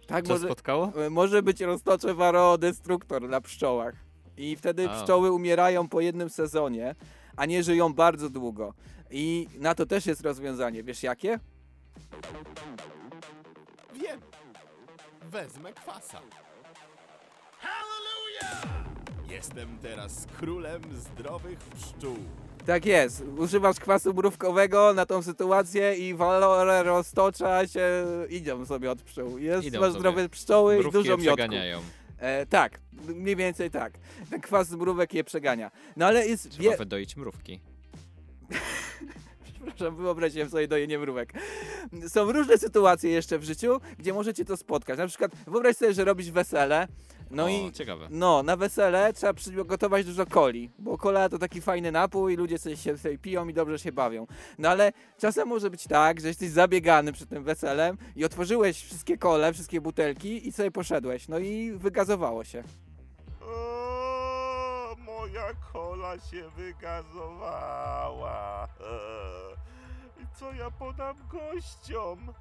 [0.07, 0.91] Tak Co może, spotkało?
[1.05, 2.15] e, może być roztocze
[2.57, 3.95] Destruktor na pszczołach.
[4.37, 4.93] I wtedy A.
[5.01, 6.95] pszczoły umierają po jednym sezonie,
[7.35, 8.73] a nie żyją bardzo długo.
[9.11, 10.83] I na to też jest rozwiązanie.
[10.83, 11.39] Wiesz jakie?
[13.93, 14.21] Wiem.
[15.21, 16.21] Wezmę kwasa.
[19.29, 22.17] Jestem teraz królem zdrowych pszczół.
[22.67, 23.23] Tak jest.
[23.37, 29.37] Używasz kwasu mrówkowego na tą sytuację i walore roztocza się idą sobie od pszczół.
[29.37, 29.99] Jest, Idą masz sobie.
[29.99, 31.25] zdrowe pszczoły i Mrówki dużo je miodku.
[31.25, 31.79] przeganiają.
[32.17, 32.79] E, tak,
[33.15, 33.93] mniej więcej tak.
[34.29, 35.71] Ten kwas z mrówek je przegania.
[35.97, 36.49] No ale jest...
[36.49, 36.77] Trzeba Wie...
[36.77, 37.59] wydoić mrówki.
[39.53, 41.33] Przepraszam, wyobraźcie sobie dojenie mrówek.
[42.07, 44.97] Są różne sytuacje jeszcze w życiu, gdzie możecie to spotkać.
[44.97, 46.87] Na przykład wyobraź sobie, że robisz wesele,
[47.31, 48.07] no o, i ciekawe.
[48.11, 52.77] no, na wesele trzeba przygotować dużo coli, bo kola to taki fajny napój, ludzie sobie
[52.77, 54.27] się sobie piją i dobrze się bawią.
[54.57, 59.17] No ale czasem może być tak, że jesteś zabiegany przed tym weselem i otworzyłeś wszystkie
[59.17, 61.27] kole, wszystkie butelki i sobie poszedłeś.
[61.27, 62.63] No i wygazowało się.
[63.41, 68.67] O, moja kola się wygazowała.
[68.79, 72.33] Eee, I co ja podam gościom?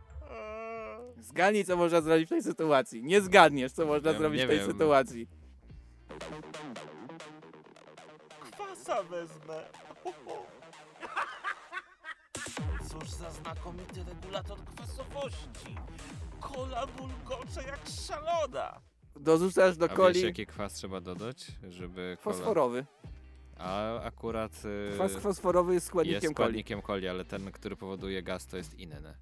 [1.20, 3.02] Zgadnij, co można zrobić w tej sytuacji.
[3.04, 4.66] Nie zgadniesz, co można zrobić nie w tej wiem.
[4.72, 5.28] sytuacji.
[8.50, 9.62] kwasa wezmę.
[12.90, 15.76] Cóż za znakomity regulator kwasowości.
[16.40, 18.80] Kola bulgocze jak szalona.
[19.16, 22.36] Dorzucasz do A coli wiesz, jaki kwas trzeba dodać, żeby kola...
[22.36, 22.86] fosforowy.
[23.58, 26.34] A akurat y, Kwas fosforowy jest składnikiem jest coli.
[26.34, 29.14] składnikiem coli, ale ten, który powoduje gaz, to jest inny.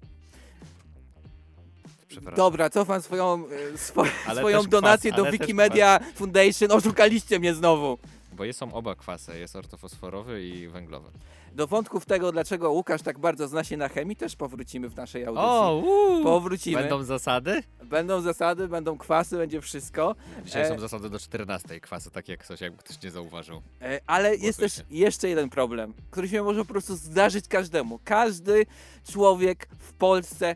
[2.15, 2.37] Przepraszam.
[2.37, 4.03] Dobra, cofam swoją, e, swo,
[4.39, 6.71] swoją donację kwas, do Wikimedia Foundation.
[6.71, 7.97] Oszukaliście mnie znowu.
[8.33, 11.09] Bo są oba kwasy, jest ortofosforowy i węglowy.
[11.53, 15.25] Do wątków tego, dlaczego Łukasz tak bardzo zna się na chemii, też powrócimy w naszej
[15.25, 15.49] audycji.
[15.49, 16.81] O, Powrócimy.
[16.81, 17.63] Będą zasady?
[17.83, 20.15] Będą zasady, będą kwasy, będzie wszystko.
[20.45, 23.61] Dzisiaj E, są zasady do 14 kwasy, tak jak ktoś, jakby ktoś nie zauważył.
[23.81, 27.99] E, ale jest też jeszcze jeden problem, który się może po prostu zdarzyć każdemu.
[28.03, 28.65] Każdy
[29.11, 30.55] człowiek w Polsce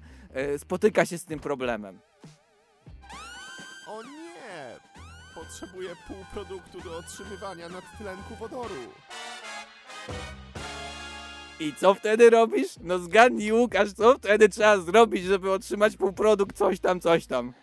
[0.57, 1.99] spotyka się z tym problemem.
[3.87, 4.79] O nie!
[5.35, 8.75] Potrzebuję półproduktu do otrzymywania nadtlenku wodoru.
[11.59, 12.67] I co wtedy robisz?
[12.81, 17.53] No zgadnij Łukasz, co wtedy trzeba zrobić, żeby otrzymać półprodukt coś tam, coś tam.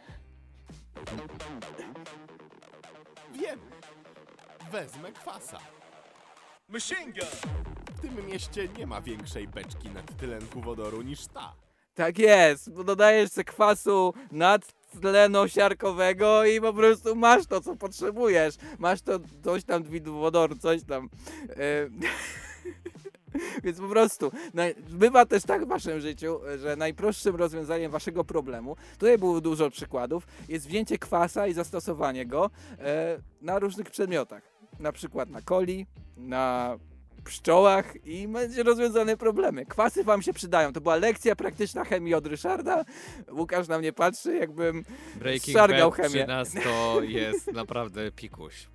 [3.33, 3.61] Wiem.
[4.71, 5.59] Wezmę kwasa.
[6.69, 7.53] Machine gun!
[7.97, 11.66] W tym mieście nie ma większej beczki nadtlenku wodoru niż ta.
[11.97, 18.55] Tak jest, bo dodajesz se kwasu nadtlenosiarkowego i po prostu masz to, co potrzebujesz.
[18.79, 21.09] Masz to coś tam wodoru, coś tam.
[21.49, 21.89] E,
[23.65, 24.33] Więc po prostu,
[24.91, 30.27] bywa też tak w waszym życiu, że najprostszym rozwiązaniem waszego problemu, tutaj było dużo przykładów,
[30.49, 34.43] jest wzięcie kwasa i zastosowanie go e, na różnych przedmiotach.
[34.79, 36.77] Na przykład na coli, na
[37.27, 39.67] pszczołach i będzie rozwiązane problemy.
[39.67, 40.73] Kwasy wam się przydają.
[40.73, 42.85] To była lekcja praktyczna chemii od Ryszarda.
[43.33, 44.85] Łukasz na mnie patrzy, jakbym
[45.15, 46.09] Breaking Szargał chemię.
[46.09, 48.67] przy nas to jest naprawdę pikuś.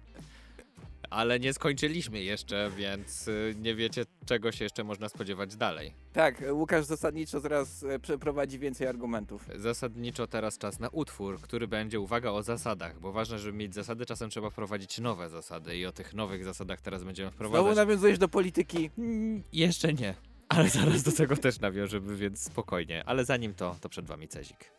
[1.11, 5.93] Ale nie skończyliśmy jeszcze, więc y, nie wiecie, czego się jeszcze można spodziewać dalej.
[6.13, 9.45] Tak, Łukasz zasadniczo zaraz e, przeprowadzi więcej argumentów.
[9.55, 14.05] Zasadniczo teraz czas na utwór, który będzie, uwaga, o zasadach, bo ważne, żeby mieć zasady,
[14.05, 17.75] czasem trzeba wprowadzić nowe zasady i o tych nowych zasadach teraz będziemy Znowu wprowadzać.
[17.75, 18.89] nawiązujesz do polityki.
[18.97, 20.13] Mm, Jeszcze nie,
[20.49, 23.03] ale zaraz do tego też nawiążemy, więc spokojnie.
[23.05, 24.71] Ale zanim to, to przed wami Cezik.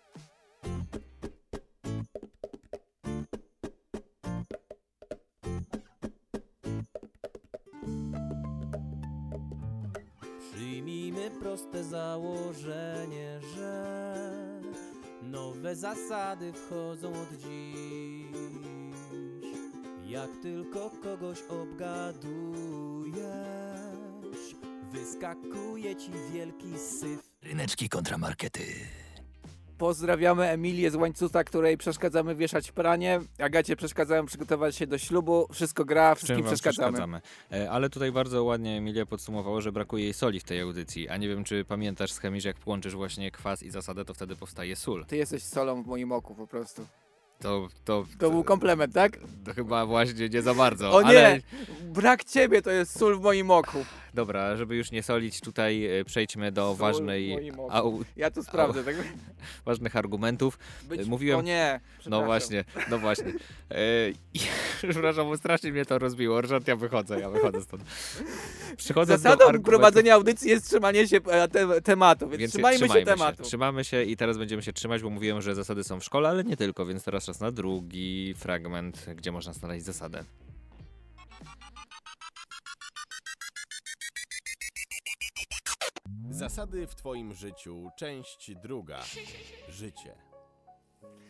[11.53, 13.85] Proste założenie, że
[15.23, 18.37] nowe zasady wchodzą od dziś.
[20.07, 23.17] Jak tylko kogoś obgadujesz,
[24.93, 27.31] wyskakuje ci wielki syf.
[27.43, 28.63] Ryneczki kontramarkety.
[29.83, 33.21] Pozdrawiamy Emilię z Łańcuta, której przeszkadzamy wieszać pranie.
[33.39, 35.47] Agacie przeszkadzałem przygotować się do ślubu.
[35.53, 36.93] Wszystko gra, wszystkim przeszkadzamy.
[36.93, 37.21] przeszkadzamy.
[37.53, 41.09] E, Ale tutaj bardzo ładnie Emilia podsumowało, że brakuje jej soli w tej audycji.
[41.09, 44.37] A nie wiem, czy pamiętasz schemi, że jak połączysz właśnie kwas i zasadę, to wtedy
[44.37, 45.05] powstaje sól.
[45.07, 46.87] Ty jesteś solą w moim oku po prostu.
[47.39, 49.19] To, to, To był komplement, tak?
[49.45, 50.93] to chyba właśnie nie za bardzo.
[50.93, 51.09] O nie!
[51.09, 51.41] Ale
[51.83, 53.79] Brak ciebie to jest sól w moim oku.
[54.15, 58.85] Dobra, żeby już nie solić, tutaj e, przejdźmy do Sól ważnej, au, Ja tu sprawdzę.
[58.85, 58.95] Tak?
[59.65, 60.59] ważnych argumentów.
[60.89, 61.07] Być...
[61.07, 63.33] mówiłem- O nie, No właśnie, no właśnie.
[63.71, 63.77] E,
[64.91, 66.41] przepraszam, bo strasznie mnie to rozbiło.
[66.41, 67.83] Ryszard, ja wychodzę, ja wychodzę stąd.
[68.77, 69.65] Przychodzę do Zasadą argumentów.
[69.71, 73.43] prowadzenia audycji jest trzymanie się e, te, tematu, więc, Więc trzymajmy, się tematu.
[73.43, 76.45] Trzymamy się i teraz będziemy się trzymać, bo mówiłem, że zasady są w szkole, ale
[76.45, 80.25] nie tylko, więc teraz czas na drugi fragment, gdzie można znaleźć zasadę.
[86.43, 89.01] Zasady w Twoim życiu, część druga.
[89.69, 90.15] Życie.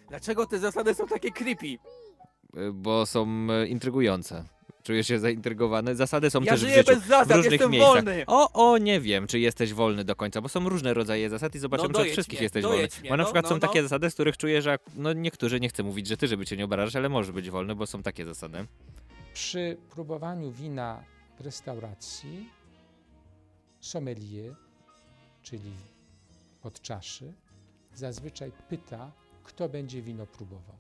[0.09, 1.67] Dlaczego te zasady są takie creepy?
[1.67, 4.45] Y, Bo są e, intrygujące.
[4.83, 5.95] Czujesz się zaintrygowany?
[5.97, 6.95] Zasady są Ja też w żyję życiu.
[6.95, 7.95] bez zasad, w różnych jestem miejscach.
[7.95, 8.25] wolny.
[8.27, 11.59] O, o, nie wiem, czy jesteś wolny do końca, bo są różne rodzaje zasad i
[11.59, 13.01] zobaczymy, No czy od wszystkich mnie, jesteś dojedź wolny.
[13.01, 13.61] mnie, Bo na no, przykład no, są no.
[13.61, 16.57] takie zasady, z których czuję, że no niektórzy, nie chcę mówić, że ty, żeby cię
[16.57, 18.67] nie obrażać, ale możesz być wolny, bo są takie zasady.
[19.35, 21.05] Przy próbowaniu wina
[21.39, 22.49] w restauracji
[23.81, 24.55] sommelier,
[25.43, 25.73] czyli
[26.63, 27.33] od czaszy,
[27.95, 29.13] zazwyczaj pyta,
[29.45, 30.77] kto będzie wino próbował.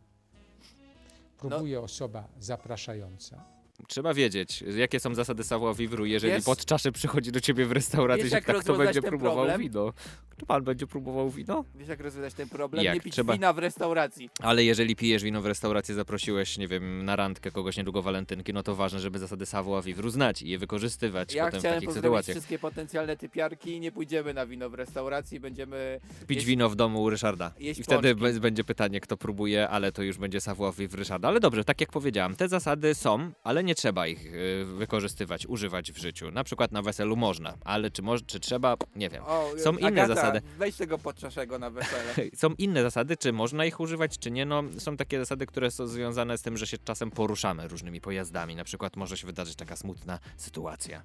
[1.39, 3.45] Próbuje osoba zapraszająca.
[3.89, 7.73] Trzeba wiedzieć, jakie są zasady savoir vivre, jeżeli Wiesz- pod czaszy przychodzi do ciebie w
[7.73, 9.61] restauracji, Wiesz, jak tak, kto będzie próbował problem?
[9.61, 9.93] wino.
[10.41, 11.65] Czy pan będzie próbował wino?
[11.75, 12.85] Wiesz jak rozwiązać ten problem?
[12.85, 12.95] Jak?
[12.95, 14.31] Nie pić Trzeba- wina w restauracji.
[14.41, 18.63] Ale jeżeli pijesz wino w restauracji, zaprosiłeś, nie wiem, na randkę kogoś niedługo walentynki, no
[18.63, 22.35] to ważne, żeby zasady savoir vivre znać i je wykorzystywać Ja potem w takich sytuacjach.
[22.37, 23.81] wszystkie potencjalne typiarki.
[23.81, 26.01] Nie pójdziemy na wino w restauracji, będziemy...
[26.27, 27.53] Pić jeść- wino w domu u Ryszarda.
[27.59, 28.41] jeść I wtedy pączki.
[28.41, 31.29] będzie pytanie, kto próbuje, ale to już będzie savoir vivre Ryszarda.
[31.29, 35.93] Ale dobrze, tak jak powiedziałam, te zasady są, ale nie trzeba ich y, wykorzystywać, używać
[35.93, 36.31] w życiu.
[36.31, 39.25] Na przykład na weselu można, ale czy, moż, czy trzeba, nie wiem.
[39.27, 40.43] O, Są inne Agata, zasady.
[40.59, 42.15] Weź tego podczaszego na wesele.
[42.37, 44.47] Są inne zasady, czy można ich używać, czy nie.
[44.47, 48.57] No, są takie zasady, które są związane z tym, że się czasem poruszamy różnymi pojazdami.
[48.57, 51.03] Na przykład może się wydarzyć taka smutna sytuacja.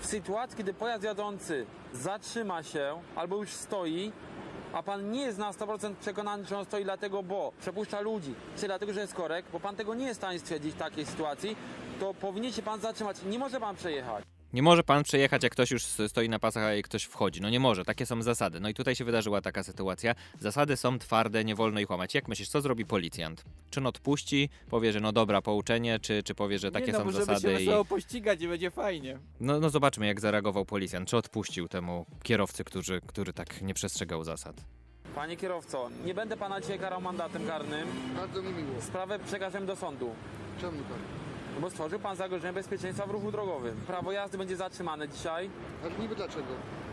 [0.00, 4.12] W sytuacji, kiedy pojazd jadący zatrzyma się albo już stoi,
[4.72, 8.66] a pan nie jest na 100% przekonany, że on stoi dlatego, bo przepuszcza ludzi, czy
[8.66, 11.56] dlatego, że jest korek, bo pan tego nie jest w stanie stwierdzić w takiej sytuacji,
[12.00, 13.16] to powinien się pan zatrzymać.
[13.30, 14.24] Nie może pan przejechać.
[14.52, 17.40] Nie może pan przejechać, jak ktoś już stoi na pasach, a ktoś wchodzi.
[17.40, 18.60] No nie może, takie są zasady.
[18.60, 20.14] No i tutaj się wydarzyła taka sytuacja.
[20.40, 22.14] Zasady są twarde, nie wolno ich łamać.
[22.14, 23.44] Jak myślisz, co zrobi policjant?
[23.70, 26.98] Czy on odpuści, powie, że no dobra, pouczenie, czy, czy powie, że takie nie, no,
[26.98, 27.66] są możemy zasady się i...
[27.66, 29.18] wesoło pościgać i będzie fajnie.
[29.40, 31.08] No, no zobaczmy, jak zareagował policjant.
[31.08, 34.56] Czy odpuścił temu kierowcy, który, który tak nie przestrzegał zasad?
[35.14, 37.88] Panie kierowco, nie będę pana dzisiaj karał mandatem karnym.
[38.16, 38.82] Bardzo mi miło.
[38.82, 40.10] Sprawę przekażę do sądu.
[40.60, 41.27] Czemu tak?
[41.60, 43.76] Bo stworzył pan zagrożenie bezpieczeństwa w ruchu drogowym.
[43.86, 45.50] Prawo jazdy będzie zatrzymane dzisiaj
[45.84, 46.46] Ale niby dlaczego?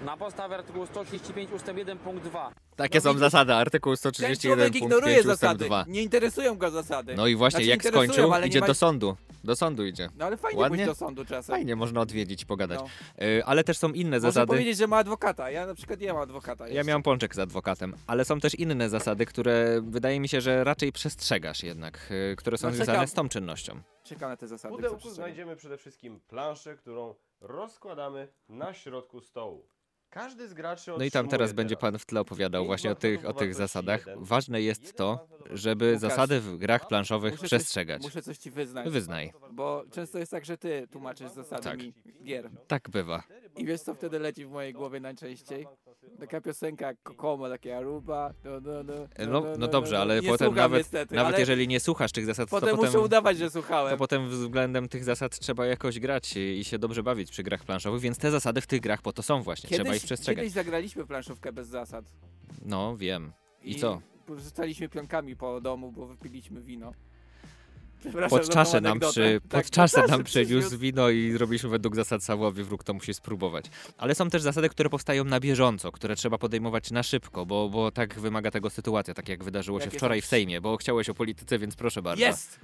[0.05, 1.71] na podstawie artykułu 135 ust.
[1.75, 2.51] 1 punkt 2.
[2.75, 5.65] Takie No są zasady, artykuł Ten 131 człowiek punkt ignoruje 5 ustęp zasady.
[5.65, 5.85] 2.
[5.87, 7.15] Nie interesują go zasady.
[7.15, 9.15] No i właśnie Znaczy, jak skończył, idzie ma- do sądu.
[9.43, 10.09] Do sądu idzie.
[10.17, 10.77] No ale fajnie Ładnie?
[10.77, 11.55] pójść do sądu czasem.
[11.55, 12.79] Fajnie, można odwiedzić i pogadać.
[12.79, 13.25] No.
[13.25, 14.47] Y, ale też są inne Może zasady.
[14.47, 15.51] powiedzieć, że ma adwokata.
[15.51, 16.67] Ja na przykład nie mam adwokata.
[16.67, 16.87] Ja jeszcze.
[16.87, 20.91] miałem pączek z adwokatem, ale są też inne zasady, które wydaje mi się, że raczej
[20.91, 23.07] przestrzegasz jednak, y, które są No związane czekam.
[23.07, 23.81] z tą czynnością.
[24.03, 24.73] Czekam na te zasady.
[24.73, 29.65] W pudełku znajdziemy przede wszystkim planszę, którą rozkładamy na środku stołu.
[30.15, 33.25] Każdy z graczy No i tam teraz będzie pan w tle opowiadał właśnie o tych,
[33.25, 34.05] o tych zasadach.
[34.15, 38.01] Ważne jest to, żeby Łukasz, zasady w grach planszowych Muszę coś- przestrzegać.
[38.03, 38.89] Muszę coś ci wyznać.
[38.89, 39.33] Wyznaj.
[39.51, 41.79] Bo często jest tak, że ty tłumaczysz zasady Tak.
[42.23, 42.49] gier.
[42.67, 43.23] Tak bywa.
[43.57, 45.67] I wiesz co wtedy leci w mojej głowie najczęściej?
[46.19, 48.33] Taka piosenka Kokomo, takie Aruba.
[48.43, 51.79] No, no, no, No, no dobrze, ale nie potem nawet, niestety, nawet ale jeżeli nie
[51.79, 53.91] słuchasz tych zasad, Potem to muszę potem, udawać, że słuchałem.
[53.91, 58.01] to potem względem tych zasad trzeba jakoś grać i się dobrze bawić przy grach planszowych,
[58.01, 59.69] więc te zasady w tych grach po to są właśnie.
[59.69, 60.41] trzeba ich Kiedyś, przestrzegać.
[60.41, 62.05] kiedyś zagraliśmy planszówkę bez zasad.
[62.65, 63.33] No, wiem.
[63.63, 64.01] I co?
[64.37, 66.91] Rzucaliśmy pionkami po domu, bo wypiliśmy wino.
[68.29, 70.77] Pod czasze nam, przy, Tak, pod czasze nam przywiózł.
[70.77, 73.65] wino i zrobiliśmy według zasad Sałowi wróg, to musi spróbować.
[73.97, 77.91] Ale są też zasady, które powstają na bieżąco, które trzeba podejmować na szybko, bo, bo
[77.91, 80.25] tak wymaga tego sytuacja, tak jak wydarzyło się Jakie wczoraj są?
[80.25, 82.25] w Sejmie, bo chciałeś o polityce, więc proszę bardzo.
[82.25, 82.59] Jest!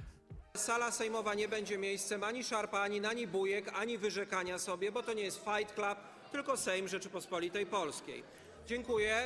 [0.56, 5.12] Sala sejmowa nie będzie miejscem ani szarpa, ani ani bujek, ani wyrzekania sobie, bo to
[5.12, 5.98] nie jest Fight Club,
[6.32, 8.22] tylko Sejm Rzeczypospolitej Polskiej.
[8.66, 9.16] Dziękuję.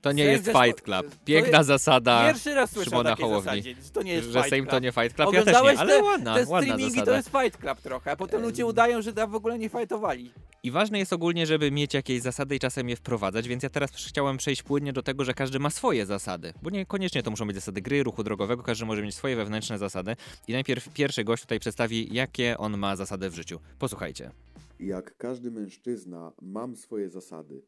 [0.00, 1.16] To nie Sejm jest Fight Club.
[1.24, 3.44] Piękna jest- zasada Pierwszy raz słyszę o Szymona takiej Hołowni.
[3.44, 4.82] zasadzie, to nie jest że Fight Sejm to Club.
[4.82, 5.34] nie Fight Club.
[5.34, 7.12] Ja też nie, ale te, ładna, te ładna streamingi zasada.
[7.12, 10.30] to jest Fight Club trochę, a potem ludzie udają, że tam w ogóle nie fightowali.
[10.62, 13.90] I ważne jest ogólnie, żeby mieć jakieś zasady i czasem je wprowadzać, więc ja teraz
[14.08, 16.52] chciałem przejść płynnie do tego, że każdy ma swoje zasady.
[16.62, 20.16] Bo niekoniecznie to muszą być zasady gry, ruchu drogowego, każdy może mieć swoje wewnętrzne zasady.
[20.48, 23.60] I najpierw pierwszy gość tutaj przedstawi, jakie on ma zasady w życiu.
[23.78, 24.30] Posłuchajcie.
[24.80, 27.62] Jak każdy mężczyzna mam swoje zasady,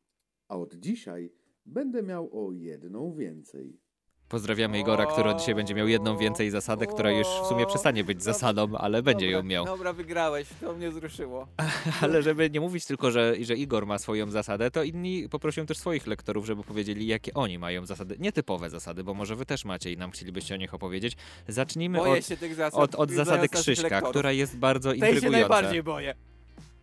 [0.50, 1.32] a od dzisiaj
[1.66, 3.80] będę miał o jedną więcej.
[4.28, 8.04] Pozdrawiamy Igora, który od dzisiaj będzie miał jedną więcej zasadę, która już w sumie przestanie
[8.04, 9.64] być zasadą, ale będzie dobra, ją miał.
[9.64, 11.46] Dobra, wygrałeś, to mnie wzruszyło.
[12.02, 15.78] Ale żeby nie mówić tylko, że, że Igor ma swoją zasadę, to inni poprosiłem też
[15.78, 18.16] swoich lektorów, żeby powiedzieli, jakie oni mają zasady.
[18.18, 21.16] Nietypowe zasady, bo może wy też macie i nam chcielibyście o nich opowiedzieć.
[21.48, 24.10] Zacznijmy Boję od, się tych zasad, od, od zasady Krzyśka, lektorów.
[24.10, 25.38] która jest bardzo Tej się intrygująca.
[25.38, 26.14] najbardziej boję.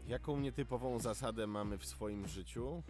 [0.07, 2.83] Jaką nietypową zasadę mamy w swoim życiu?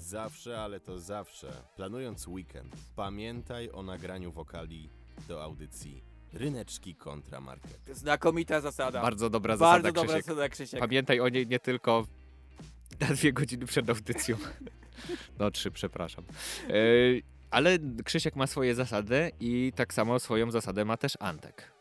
[0.00, 4.88] Zawsze, ale to zawsze, planując weekend, pamiętaj o nagraniu wokali
[5.28, 7.80] do audycji Ryneczki kontra market.
[7.92, 9.02] Znakomita zasada.
[9.02, 10.24] Bardzo dobra Bardzo zasada, dobra Krzysiek.
[10.24, 10.80] zasada, Krzysiek.
[10.80, 12.06] Pamiętaj o niej nie tylko
[13.00, 14.36] na dwie godziny przed audycją.
[15.38, 16.24] No trzy, przepraszam.
[16.68, 16.72] E,
[17.50, 21.72] ale Krzysiek ma swoje zasady i tak samo swoją zasadę ma też Antek.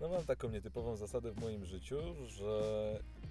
[0.00, 2.60] No mam taką nietypową zasadę w moim życiu, że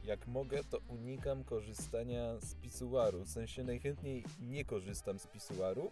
[0.03, 3.23] jak mogę, to unikam korzystania z pisuaru.
[3.23, 5.91] W sensie najchętniej nie korzystam z pisuaru,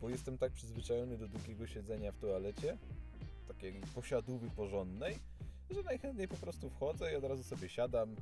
[0.00, 2.78] bo jestem tak przyzwyczajony do długiego siedzenia w toalecie,
[3.48, 5.18] takiej posiadówy porządnej,
[5.70, 8.16] że najchętniej po prostu wchodzę i od razu sobie siadam.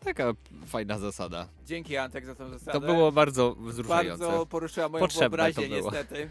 [0.00, 0.34] Taka
[0.66, 1.48] fajna zasada.
[1.66, 2.72] Dzięki Antek za tą zasadę.
[2.72, 4.26] To było bardzo wzruszające.
[4.26, 6.30] Bardzo poruszyła moją Potrzebne wyobraźnię niestety.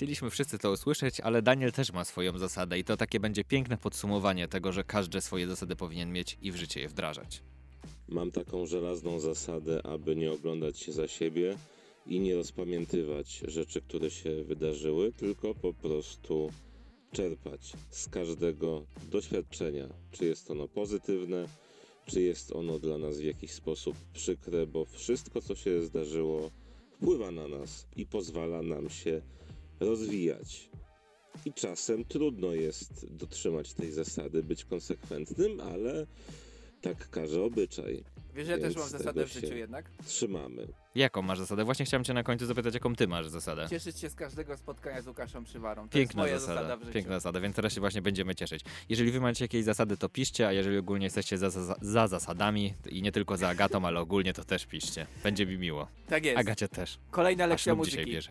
[0.00, 3.76] Chcieliśmy wszyscy to usłyszeć, ale Daniel też ma swoją zasadę i to takie będzie piękne
[3.76, 7.42] podsumowanie tego, że każdy swoje zasady powinien mieć i w życie je wdrażać.
[8.08, 11.56] Mam taką żelazną zasadę, aby nie oglądać się za siebie
[12.06, 16.50] i nie rozpamiętywać rzeczy, które się wydarzyły, tylko po prostu
[17.12, 21.48] czerpać z każdego doświadczenia, czy jest ono pozytywne,
[22.06, 26.50] czy jest ono dla nas w jakiś sposób przykre, bo wszystko, co się zdarzyło,
[26.90, 29.22] wpływa na nas i pozwala nam się
[29.80, 30.70] rozwijać.
[31.44, 36.06] I czasem trudno jest dotrzymać tej zasady, być konsekwentnym, ale
[36.80, 38.04] tak każe obyczaj.
[38.34, 39.90] Wiesz, że ja też mam zasadę w życiu jednak?
[40.06, 40.68] Trzymamy.
[40.94, 41.64] Jaką masz zasadę?
[41.64, 43.66] Właśnie chciałem cię na końcu zapytać, jaką ty masz zasadę.
[43.70, 45.88] Cieszyć się z każdego spotkania z Łukaszem Przywarą.
[45.88, 46.92] To Piękna jest moja zasada, zasada w życiu.
[46.92, 48.62] piękna zasada, więc teraz się właśnie będziemy cieszyć.
[48.88, 52.74] Jeżeli wy macie jakieś zasady, to piszcie, a jeżeli ogólnie jesteście za, za, za zasadami
[52.88, 55.06] i nie tylko za Agatą, ale ogólnie to też piszcie.
[55.22, 55.88] Będzie mi miło.
[56.08, 56.38] Tak jest.
[56.38, 56.98] Agacie też.
[57.10, 58.12] Kolejna lekcja ślub dzisiaj muzyki.
[58.12, 58.30] bierze.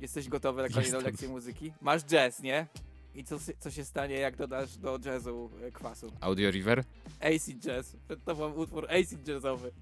[0.00, 1.04] Jesteś gotowy na kolejną Jestem.
[1.04, 1.72] lekcję muzyki?
[1.80, 2.66] Masz jazz, nie?
[3.14, 6.12] I co, co się stanie, jak dodasz do jazzu e, kwasu?
[6.20, 6.84] Audio River?
[7.20, 7.96] Acid Jazz.
[8.24, 9.72] To był utwór acid jazzowy.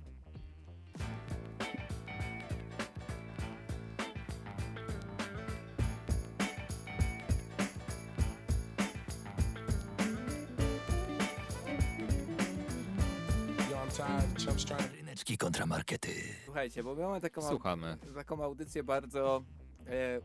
[14.92, 16.10] Ryneczki kontra markety.
[16.44, 17.98] Słuchajcie, bo mamy taką, Słuchamy.
[18.14, 19.44] taką audycję bardzo
[19.88, 20.20] e,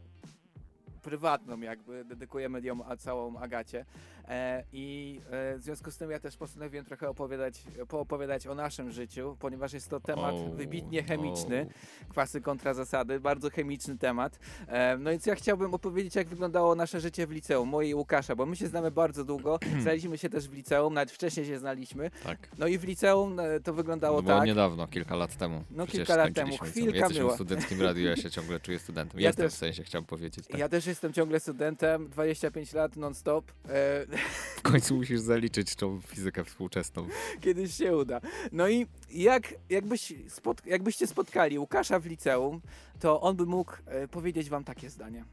[1.01, 3.85] prywatną, jakby dedykujemy ją a całą Agacie.
[4.27, 8.91] E, I e, w związku z tym ja też postanowiłem trochę opowiadać, poopowiadać o naszym
[8.91, 11.67] życiu, ponieważ jest to temat O, wybitnie chemiczny.
[12.09, 12.11] o.
[12.11, 14.39] Kwasy kontra zasady, bardzo chemiczny temat.
[14.67, 18.35] E, no więc ja chciałbym opowiedzieć, jak wyglądało nasze życie w liceum, moje i Łukasza,
[18.35, 19.59] bo my się znamy bardzo długo.
[19.81, 22.11] Znaliśmy się też w liceum, nawet wcześniej się znaliśmy.
[22.23, 22.37] Tak.
[22.57, 24.47] No i w liceum e, to wyglądało było tak.
[24.47, 25.63] niedawno, kilka lat temu.
[25.71, 27.31] No, Przecież kilka lat temu, chwilka Jesteśmy była.
[27.31, 29.19] w studenckim radiu, ja się ciągle czuję studentem.
[29.19, 29.53] Ja Jestem też.
[29.53, 30.47] w sensie, chciałem powiedzieć.
[30.47, 30.59] Tak.
[30.59, 33.51] Ja też jestem ciągle studentem, 25 lat non-stop.
[33.51, 34.05] E,
[34.57, 37.07] W końcu musisz zaliczyć tą fizykę współczesną.
[37.41, 38.21] kiedyś się uda.
[38.51, 42.61] No i jak, jakbyś spot, jakbyście spotkali Łukasza w liceum,
[42.99, 45.25] to on by mógł e, powiedzieć wam takie zdanie.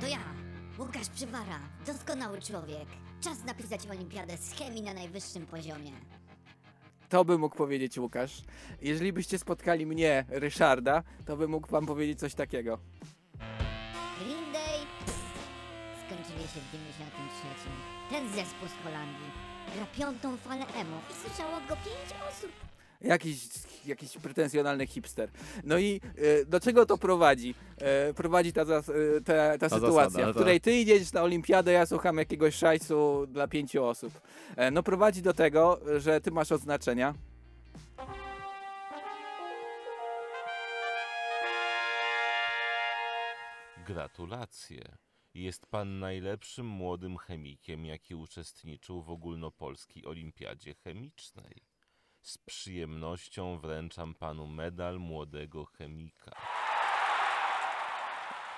[0.00, 0.18] To ja,
[0.78, 2.86] Łukasz Przywara, doskonały człowiek.
[3.20, 5.92] Czas napisać olimpiadę z chemii na najwyższym poziomie.
[7.08, 8.42] To by mógł powiedzieć Łukasz.
[8.82, 12.78] Jeżeli byście spotkali mnie, Ryszarda, to by mógł wam powiedzieć coś takiego.
[14.20, 15.18] Green Day pff,
[16.06, 17.68] skończyli się w 93.
[18.10, 19.30] Ten zespół z Holandii
[19.76, 22.50] gra piątą falę emo i słyszało go pięć osób.
[23.00, 23.38] Jakiś,
[23.86, 25.28] jakiś pretensjonalny hipster.
[25.64, 26.00] No i
[26.40, 27.54] e, do czego to prowadzi?
[27.78, 30.64] E, prowadzi ta, zas- e, ta, ta, Ta sytuacja, zasada, w której tak.
[30.64, 34.20] ty idziesz na olimpiadę, ja słucham jakiegoś szajsu dla pięciu osób.
[34.56, 37.14] E, no prowadzi do tego, że ty masz odznaczenia.
[43.86, 44.96] Gratulacje.
[45.34, 51.62] Jest pan najlepszym młodym chemikiem, jaki uczestniczył w ogólnopolskiej olimpiadzie chemicznej.
[52.22, 56.32] Z przyjemnością wręczam panu medal młodego chemika.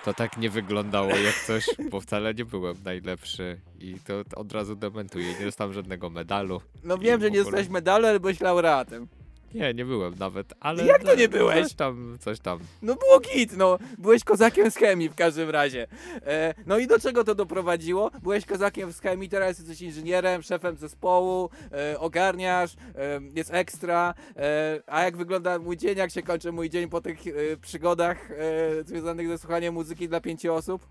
[0.03, 4.75] To tak nie wyglądało jak coś, bo wcale nie byłem najlepszy i to od razu
[4.75, 5.33] dementuję.
[5.39, 6.61] Nie dostałem żadnego medalu.
[6.83, 9.07] No wiem, że nie ogóle- dostałeś medalu, ale byłeś laureatem.
[9.53, 10.85] Nie, nie byłem nawet, ale...
[10.85, 11.63] Jak to nie byłeś?
[11.63, 12.59] Coś tam, coś tam.
[12.81, 13.77] No było git, no.
[13.97, 15.87] Byłeś kozakiem z chemii w każdym razie.
[16.25, 18.11] E, no i do czego to doprowadziło?
[18.23, 24.13] Byłeś kozakiem z chemii, teraz jesteś inżynierem, szefem zespołu, e, ogarniasz, e, jest ekstra.
[24.37, 27.31] E, a jak wygląda mój dzień, jak się kończy mój dzień po tych e,
[27.61, 30.87] przygodach e, związanych ze słuchaniem muzyki dla pięciu osób?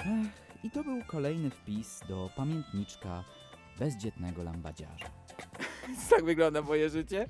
[0.00, 3.24] Ech, I to był kolejny wpis do pamiętniczka
[3.78, 5.10] bezdzietnego lambadziarza.
[6.10, 7.28] tak wygląda moje życie.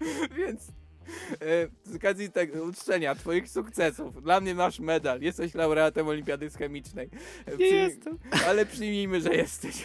[0.36, 0.68] Więc
[1.32, 7.10] e, z okazji tego uczczenia twoich sukcesów, dla mnie masz medal, jesteś laureatem olimpiady chemicznej.
[7.46, 8.18] E, Nie jestem.
[8.48, 9.84] Ale przyjmijmy, że jesteś.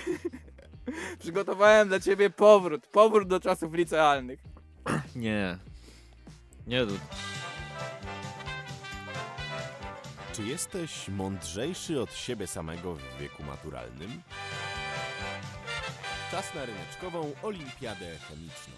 [1.20, 4.40] Przygotowałem dla ciebie powrót, powrót do czasów licealnych.
[5.16, 5.58] Nie.
[6.68, 6.92] Nie, no,
[10.34, 14.22] Czy jesteś mądrzejszy od siebie samego w wieku maturalnym?
[16.32, 18.74] Czas na ryneczkową olimpiadę chemiczną.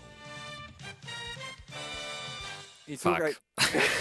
[2.88, 3.34] I słuchaj.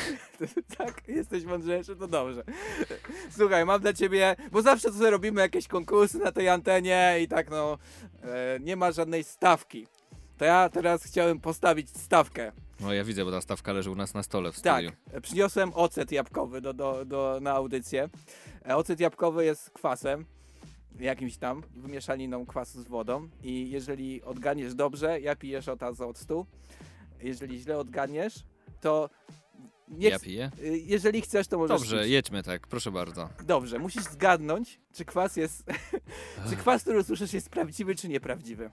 [0.78, 2.44] tak, jesteś mądrzejszy, to dobrze.
[3.36, 7.50] Słuchaj, mam dla ciebie, bo zawsze tutaj robimy jakieś konkursy na tej antenie i tak
[7.50, 7.78] no,
[8.22, 9.86] e, nie ma żadnej stawki.
[10.38, 12.52] To ja teraz chciałem postawić stawkę.
[12.80, 14.98] No ja widzę, bo ta stawka leży u nas na stole w Tak, studiu.
[15.12, 18.08] e, przyniosłem ocet jabłkowy do, do, do, na audycję.
[18.68, 20.24] E, Ocet jabłkowy jest kwasem,
[21.00, 26.46] jakimś tam, wymieszaniną kwasu z wodą i jeżeli odganiesz dobrze, ja piję szota z octu.
[27.22, 28.34] Jeżeli źle odganiesz,
[28.80, 29.10] to...
[29.88, 30.50] Nie Ja piję?
[30.62, 32.10] y, Jeżeli chcesz, to możesz Dobrze, pić.
[32.12, 33.28] jedźmy tak, proszę bardzo.
[33.46, 35.64] Dobrze, musisz zgadnąć, czy kwas jest...
[36.50, 38.70] czy kwas, który słyszysz, jest prawdziwy, czy nieprawdziwy.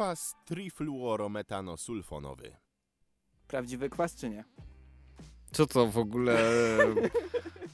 [0.00, 2.56] Kwas trifluorometanosulfonowy.
[3.48, 4.44] Prawdziwy kwas, czy nie?
[5.52, 6.38] Co to w ogóle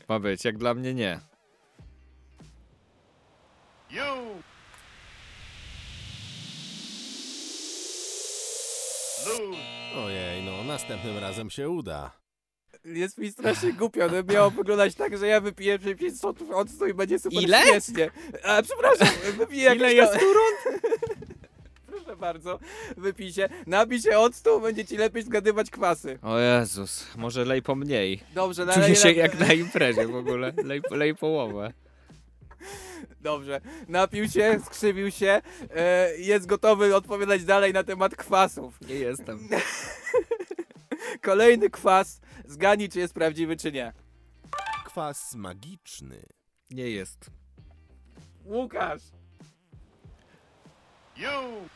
[0.09, 0.45] ma być?
[0.45, 1.21] Jak dla mnie nie.
[3.91, 4.03] You!
[9.97, 12.11] Ojej, no następnym razem się uda.
[12.85, 16.87] Jest mi strasznie głupio, to miało wyglądać tak, że ja wypiję przez 5 szotów octu
[16.87, 17.63] i będzie super Ile?
[17.63, 18.11] śmiesznie.
[18.45, 20.57] A, przepraszam, wypiję Ile jakieś jest tu rund?
[22.17, 22.59] Proszę bardzo,
[22.97, 26.19] wypij się, napij się octu, będzie ci lepiej zgadywać kwasy.
[26.23, 28.21] O Jezus, może lej po mniej.
[28.35, 30.53] Dobrze, Czuję naleję się na- jak na imprezie w ogóle.
[30.65, 31.73] Lej, lej połowę.
[33.21, 35.41] Dobrze, napił się, skrzywił się,
[35.77, 38.81] e, jest gotowy odpowiadać dalej na temat kwasów.
[38.89, 39.49] Nie jestem.
[41.23, 43.93] Kolejny kwas, zgadnij czy jest prawdziwy, czy nie.
[44.85, 46.23] Kwas magiczny.
[46.71, 47.31] Nie jest.
[48.45, 49.03] Łukasz!
[51.17, 51.69] You!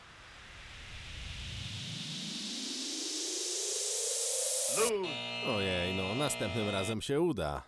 [5.47, 7.63] Ojej, no następnym razem się uda.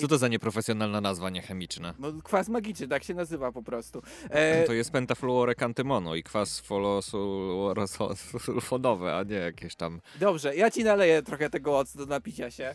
[0.00, 1.94] Co to za nieprofesjonalna nazwa niechemiczna?
[1.98, 4.02] No, kwas magiczny, tak się nazywa po prostu.
[4.30, 10.00] E, To jest pentafluorek antymonu i kwas folosulfonowy, a nie jakieś tam...
[10.20, 12.74] Dobrze, ja ci naleję trochę tego octu do napicia się.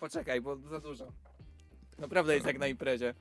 [0.00, 1.06] Poczekaj, bo za dużo.
[1.98, 3.14] Naprawdę jest jak na imprezie.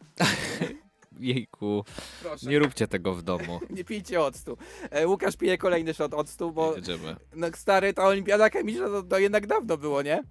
[1.20, 1.86] Jejku,
[2.22, 2.50] Proszę.
[2.50, 3.60] nie róbcie tego w domu.
[3.78, 4.58] Nie pijcie octu.
[4.92, 7.16] E, Łukasz pije kolejny shot octu, bo Jedziemy.
[7.36, 10.24] no, stary, ta olimpiada chemiczna to, to jednak dawno było, nie?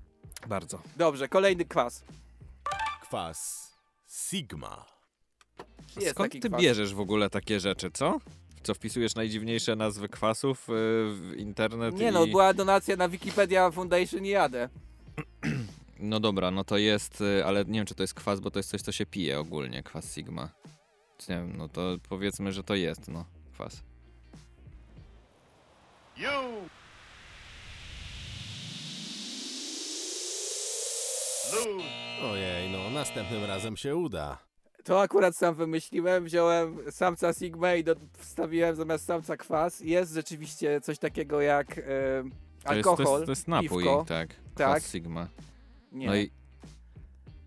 [0.49, 0.83] Bardzo.
[0.97, 2.05] Dobrze, kolejny kwas.
[3.03, 3.71] Kwas
[4.09, 4.85] Sigma.
[5.97, 6.61] Jest Skąd taki ty kwas.
[6.63, 8.19] bierzesz w ogóle takie rzeczy, co?
[8.63, 10.73] Co wpisujesz najdziwniejsze nazwy kwasów y,
[11.13, 12.13] w internet Nie i...
[12.13, 14.69] no, była donacja na Wikipedia Foundation i jadę.
[15.99, 18.59] No dobra, no to jest, y, ale nie wiem czy to jest kwas, bo to
[18.59, 20.49] jest coś, co się pije ogólnie, kwas Sigma.
[21.29, 23.83] Nie wiem, no to powiedzmy, że to jest, no, kwas.
[26.17, 26.29] You!
[32.23, 34.39] Ojej, no następnym razem się uda.
[34.85, 39.81] To akurat sam wymyśliłem, wziąłem samca Sigma i do, wstawiłem zamiast samca kwas.
[39.81, 41.83] Jest rzeczywiście coś takiego jak e,
[42.65, 44.05] To jest, alkohol, to jest, to jest napój, piwko.
[44.09, 44.71] tak, Tak.
[44.79, 45.29] kwas Sigma.
[45.93, 46.07] Nie.
[46.07, 46.31] No i...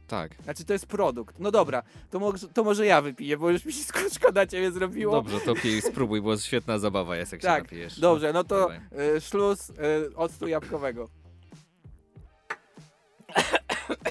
[0.10, 0.32] Tak.
[0.44, 1.40] Znaczy to jest produkt.
[1.40, 3.84] No dobra, to może, to może ja wypiję, bo już mi się
[4.16, 5.14] szkoda ciebie zrobiło.
[5.14, 8.00] Dobrze, to pij, spróbuj, bo świetna zabawa jest, jak się Tak, napijesz.
[8.00, 8.70] dobrze, no to
[9.16, 9.74] e, szluz e,
[10.16, 11.10] octu jabłkowego.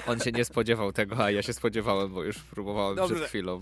[0.07, 3.15] On się nie spodziewał tego, a ja się spodziewałem, bo już próbowałem Dobrze.
[3.15, 3.61] przed chwilą.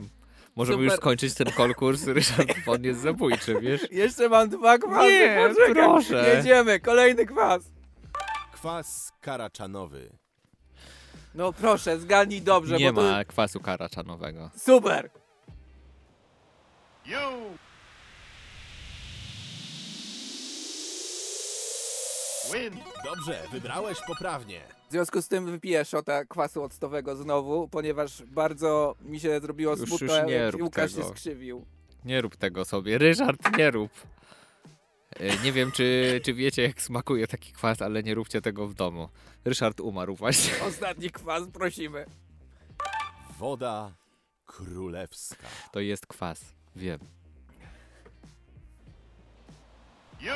[0.56, 1.02] Możemy już Super.
[1.04, 3.92] skończyć ten konkurs, Ryszard, on jest zabójczy, wiesz?
[3.92, 5.74] Jeszcze mam dwa kwasy, Nie, poczekaj.
[5.74, 6.36] proszę.
[6.36, 7.72] Jedziemy, kolejny kwas.
[8.54, 10.10] Kwas karaczanowy.
[11.38, 14.50] No proszę, zgadnij dobrze, nie bo ma kwasu karaczanowego.
[14.58, 15.10] Super!
[17.06, 17.18] You
[22.54, 22.80] win.
[23.06, 24.62] Dobrze, wybrałeś poprawnie.
[24.90, 29.90] W związku z tym wypiję szota kwasu octowego znowu, ponieważ bardzo mi się zrobiło Już-
[29.90, 31.04] smutno, już nie jak rób Łukasz tego.
[31.04, 31.66] się skrzywił.
[32.06, 32.98] Nie rób tego sobie.
[32.98, 33.92] Ryszard, nie rób.
[35.16, 38.74] E, Nie wiem, czy, czy wiecie, jak smakuje taki kwas, ale nie róbcie tego w
[38.74, 39.10] domu.
[39.46, 40.54] Ryszard umarł właśnie.
[40.70, 42.06] Ostatni kwas, prosimy.
[43.40, 43.92] Woda
[44.46, 45.48] królewska.
[45.72, 46.42] To jest kwas,
[46.76, 47.00] wiem.
[50.22, 50.34] You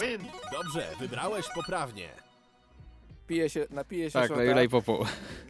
[0.00, 0.26] win.
[0.52, 2.08] Dobrze, wybrałeś poprawnie.
[3.26, 4.40] Piję się, napiję się Tak, szota.
[4.40, 4.44] na.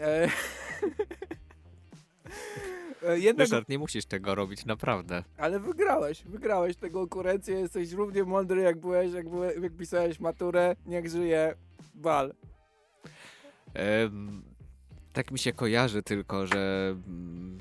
[0.01, 0.31] E, e,
[3.03, 5.25] Jednak, Ryszard, nie musisz tego robić, naprawdę.
[5.37, 10.77] ale wygrałeś, wygrałeś tę konkurencję, jesteś równie mądry jak byłeś, jak, byłe, jak pisałeś maturę,
[10.87, 11.55] niech żyje
[11.95, 12.35] bal.
[13.75, 14.43] Em,
[15.13, 17.59] tak mi się kojarzy tylko, że mm,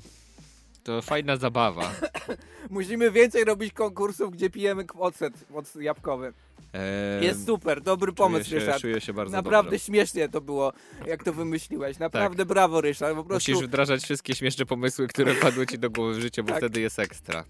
[0.90, 1.92] to fajna zabawa.
[2.70, 6.32] Musimy więcej robić konkursów, gdzie pijemy ocet, ocet jabłkowy.
[6.72, 8.80] Em, Jest super, dobry czuję pomysł, się- Ryszard.
[8.80, 9.84] czuję się bardzo Naprawdę dobrze.
[9.84, 10.72] śmiesznie to było,
[11.06, 11.98] jak to wymyśliłeś.
[11.98, 13.16] Naprawdę brawo, Ryszard.
[13.16, 16.48] Po prostu Musisz wdrażać wszystkie śmieszne pomysły, które padły ci do głowy w życiu, bo
[16.48, 16.58] Tak.
[16.58, 17.44] wtedy jest ekstra.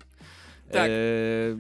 [0.73, 0.91] Tak.
[0.91, 0.93] E,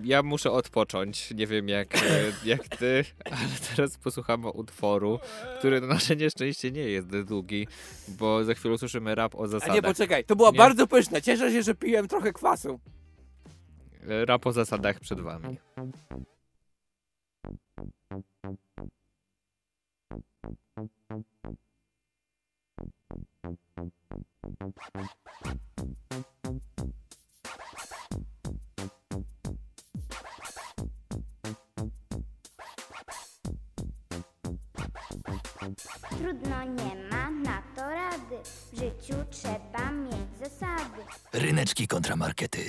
[0.04, 1.30] ja muszę odpocząć.
[1.34, 2.00] Nie wiem jak, e,
[2.44, 5.18] jak ty, ale teraz posłuchamy utworu,
[5.58, 7.66] który na nasze nieszczęście nie jest długi,
[8.08, 9.74] bo za chwilę usłyszymy rap o A zasadach.
[9.76, 10.58] nie, poczekaj, to było Nie?
[10.58, 11.22] bardzo pyszne.
[11.22, 12.80] Cieszę się, że piłem trochę kwasu.
[14.08, 15.56] E, Rap o zasadach przed wami.
[36.18, 38.36] Trudno nie ma na to rady.
[38.72, 41.02] W życiu trzeba mieć zasady.
[41.32, 42.60] Ryneczki kontramarkety.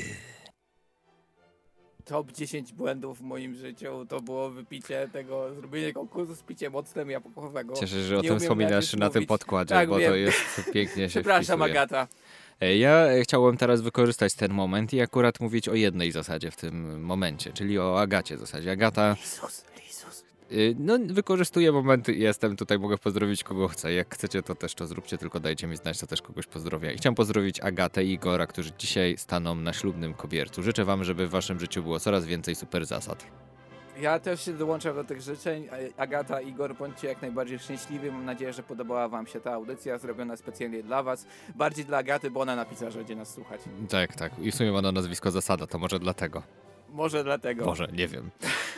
[2.05, 7.09] Top 10 błędów w moim życiu to było wypicie tego, zrobienie konkursu z piciem octem
[7.09, 7.73] jabłkowego.
[7.73, 10.11] Cieszę się, że o tym wspominasz na tym podkładzie, tak, bo wiem.
[10.11, 10.39] to jest
[10.73, 11.81] pięknie się Przepraszam, wpisuje.
[11.81, 12.07] Agata.
[12.61, 17.03] E, Ja chciałem teraz wykorzystać ten moment i akurat mówić o jednej zasadzie w tym
[17.03, 18.71] momencie, czyli o Agacie zasadzie.
[18.71, 19.11] Agata...
[19.11, 19.71] Y,
[20.79, 23.93] No, wykorzystuję momenty i jestem tutaj, mogę pozdrowić kogo chcę.
[23.93, 26.93] Jak chcecie, to też to zróbcie, tylko dajcie mi znać, to też kogoś pozdrowię.
[26.93, 30.63] I chciałem pozdrowić Agatę i Igora, którzy dzisiaj staną na ślubnym kobiercu.
[30.63, 33.25] Życzę wam, żeby w waszym życiu było coraz więcej super zasad.
[34.01, 35.67] Ja też się dołączam do tych życzeń.
[35.97, 38.11] Agata, Igor, bądźcie jak najbardziej szczęśliwi.
[38.11, 41.25] Mam nadzieję, że podobała wam się ta audycja zrobiona specjalnie dla was.
[41.55, 43.61] Bardziej dla Agaty, bo ona napisała, że będzie nas słuchać.
[43.89, 44.39] Tak, tak.
[44.39, 46.43] I w sumie ma na nazwisko zasada, to może dlatego.
[46.91, 47.65] Może dlatego.
[47.65, 48.29] Może, nie wiem.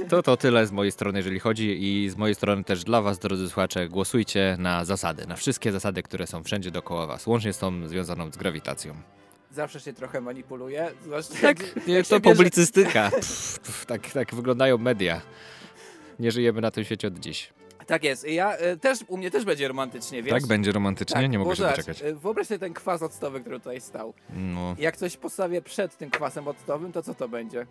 [0.09, 3.20] To to tyle z mojej strony, jeżeli chodzi i z mojej strony też dla was,
[3.20, 7.57] drodzy słuchacze, głosujcie na zasady, na wszystkie zasady, które są wszędzie dookoła was, łącznie z
[7.57, 8.95] tą związaną z grawitacją.
[9.51, 10.91] Zawsze się trochę manipuluje.
[11.03, 13.11] Zwłaszcza Tak, jak, jak to bierze- publicystyka.
[13.11, 15.22] Pff, pff, tak, tak wyglądają media.
[16.20, 17.49] Nie żyjemy na tym świecie od dziś.
[17.88, 18.28] Tak jest.
[18.28, 20.34] I Ja e, też, u mnie też będzie romantycznie, wiesz?
[20.34, 21.30] Tak będzie romantycznie?
[21.30, 22.01] Nie mogę się doczekać.
[22.01, 24.14] e, Wyobraź sobie ten kwas octowy, który tutaj stał.
[24.36, 27.66] No, Jak coś postawię przed tym kwasem octowym, to co to będzie?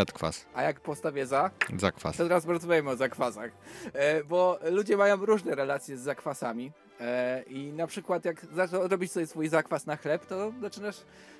[0.00, 1.50] Przedkwas, A jak postawię za?
[1.78, 2.16] zakwas.
[2.16, 3.50] To teraz porozmawiamy o zakwasach.
[3.92, 6.72] E, bo ludzie mają różne relacje z zakwasami.
[7.00, 10.96] E, I na przykład jak zaczną robić sobie swój zakwas na chleb, to zaczynasz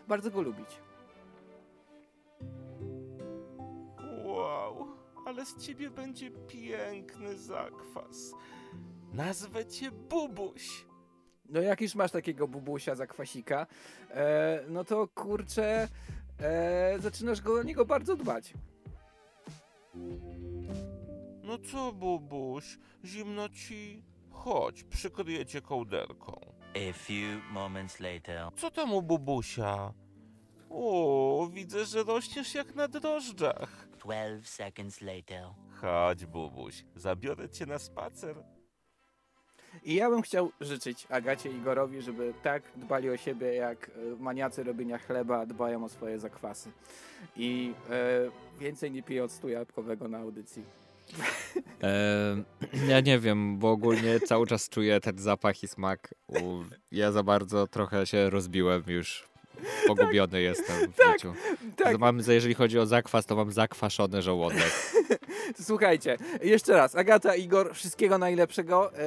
[0.09, 0.68] bardzo go lubić.
[4.24, 4.88] Wow,
[5.26, 8.32] ale z ciebie będzie piękny zakwas.
[9.12, 10.84] Nazwę cię Bubuś.
[11.48, 13.66] No jak już masz takiego bubusia zakwasika,
[14.11, 15.88] e, no to kurczę,
[16.43, 18.55] e, zaczynasz go o niego bardzo dbać.
[21.43, 24.05] No co, Bubuś, zimno ci?
[24.30, 26.41] Chodź, przykryję cię kołderką.
[26.74, 28.49] A few moments later.
[28.57, 29.93] Co tam u Bubusia?
[30.70, 33.88] O, widzę, że rośniesz jak na drożdżach.
[33.99, 35.45] 12 seconds later.
[35.80, 38.45] Chodź, Bubuś, zabiorę cię na spacer.
[39.84, 44.22] I ja bym chciał życzyć Agacie i Igorowi, żeby tak dbali o siebie, jak e,
[44.22, 46.70] maniacy robienia chleba dbają o swoje zakwasy.
[47.36, 50.64] I e, więcej nie piję octu jabłkowego na audycji.
[51.80, 52.44] Ehm,
[52.88, 56.14] ja nie wiem, bo ogólnie cały czas czuję ten zapach i smak.
[56.92, 59.30] Ja za bardzo trochę się rozbiłem już.
[59.86, 61.34] Pogubiony jestem w tak, życiu.
[61.76, 61.98] tak.
[61.98, 64.72] Mam, jeżeli chodzi o zakwas, to mam zakwaszony żołądek.
[65.62, 68.94] Słuchajcie, jeszcze raz, Agata, Igor, wszystkiego najlepszego.
[68.94, 68.98] E,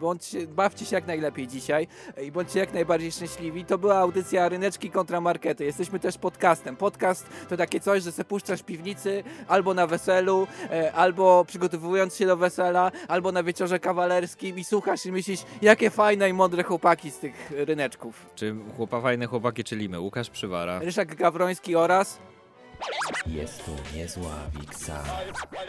[0.00, 1.86] bądźcie, bawcie się jak najlepiej dzisiaj
[2.16, 3.64] e, i bądźcie jak najbardziej szczęśliwi.
[3.64, 5.64] To była audycja Ryneczki kontra Markety.
[5.64, 6.76] Jesteśmy też podcastem.
[6.76, 12.26] Podcast to takie coś, że se puszczasz piwnicy, albo na weselu, e, albo przygotowując się
[12.26, 17.10] do wesela, albo na wieczorze kawalerskim i słuchasz i myślisz, jakie fajne i mądre chłopaki
[17.10, 18.26] z tych ryneczków.
[18.34, 20.00] Czy chłopa fajne chłopaki, czyli my?
[20.02, 20.78] Łukasz Przywara.
[20.78, 22.18] Ryszak Gawroński oraz...
[23.26, 25.04] Jest tu niezła wiksa,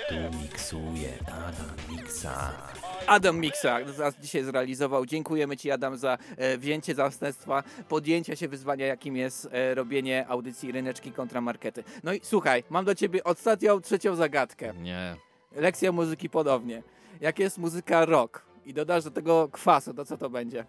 [0.10, 2.52] tu miksuje Adam Miksa.
[3.08, 5.06] Adam Miksa nas dzisiaj zrealizował.
[5.06, 10.72] Dziękujemy Ci, Adam, za e, wzięcie zastępstwa, podjęcia się wyzwania, jakim jest e, robienie audycji
[10.72, 11.84] Ryneczki kontra Markety.
[12.04, 14.74] No i słuchaj, mam do Ciebie ostatnią, trzecią zagadkę.
[14.74, 15.16] Nie.
[15.56, 16.84] Lekcja muzyki podobnie.
[17.22, 20.66] Jak jest muzyka rock i dodasz do tego kwasu, to co to będzie?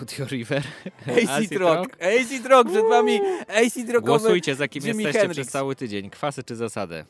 [0.00, 0.62] Audio River.
[1.30, 1.96] Acid Rock.
[2.02, 5.46] Acid Rock, przed Wami Acid Rockowy Głosujcie, za kim Jimi jesteście Hendrix.
[5.46, 6.10] przez cały tydzień.
[6.10, 7.04] Kwasy czy zasadę?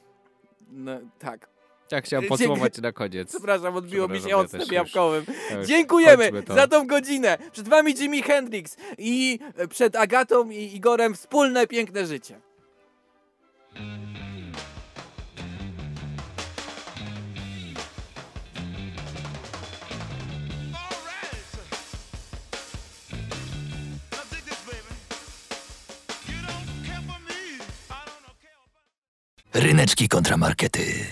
[0.70, 1.48] No, tak.
[1.88, 3.28] Tak, chciałem podsumować na koniec.
[3.28, 5.24] Przepraszam, odbiło mi się ja octem też jabłkowym.
[5.28, 6.54] już- ja już Dziękujemy kończmy to.
[6.54, 7.38] za tą godzinę.
[7.52, 12.40] Przed Wami Jimi Hendrix i e, przed Agatą i Igorem wspólne piękne życie.
[29.56, 31.06] Ryneczki kontra markety.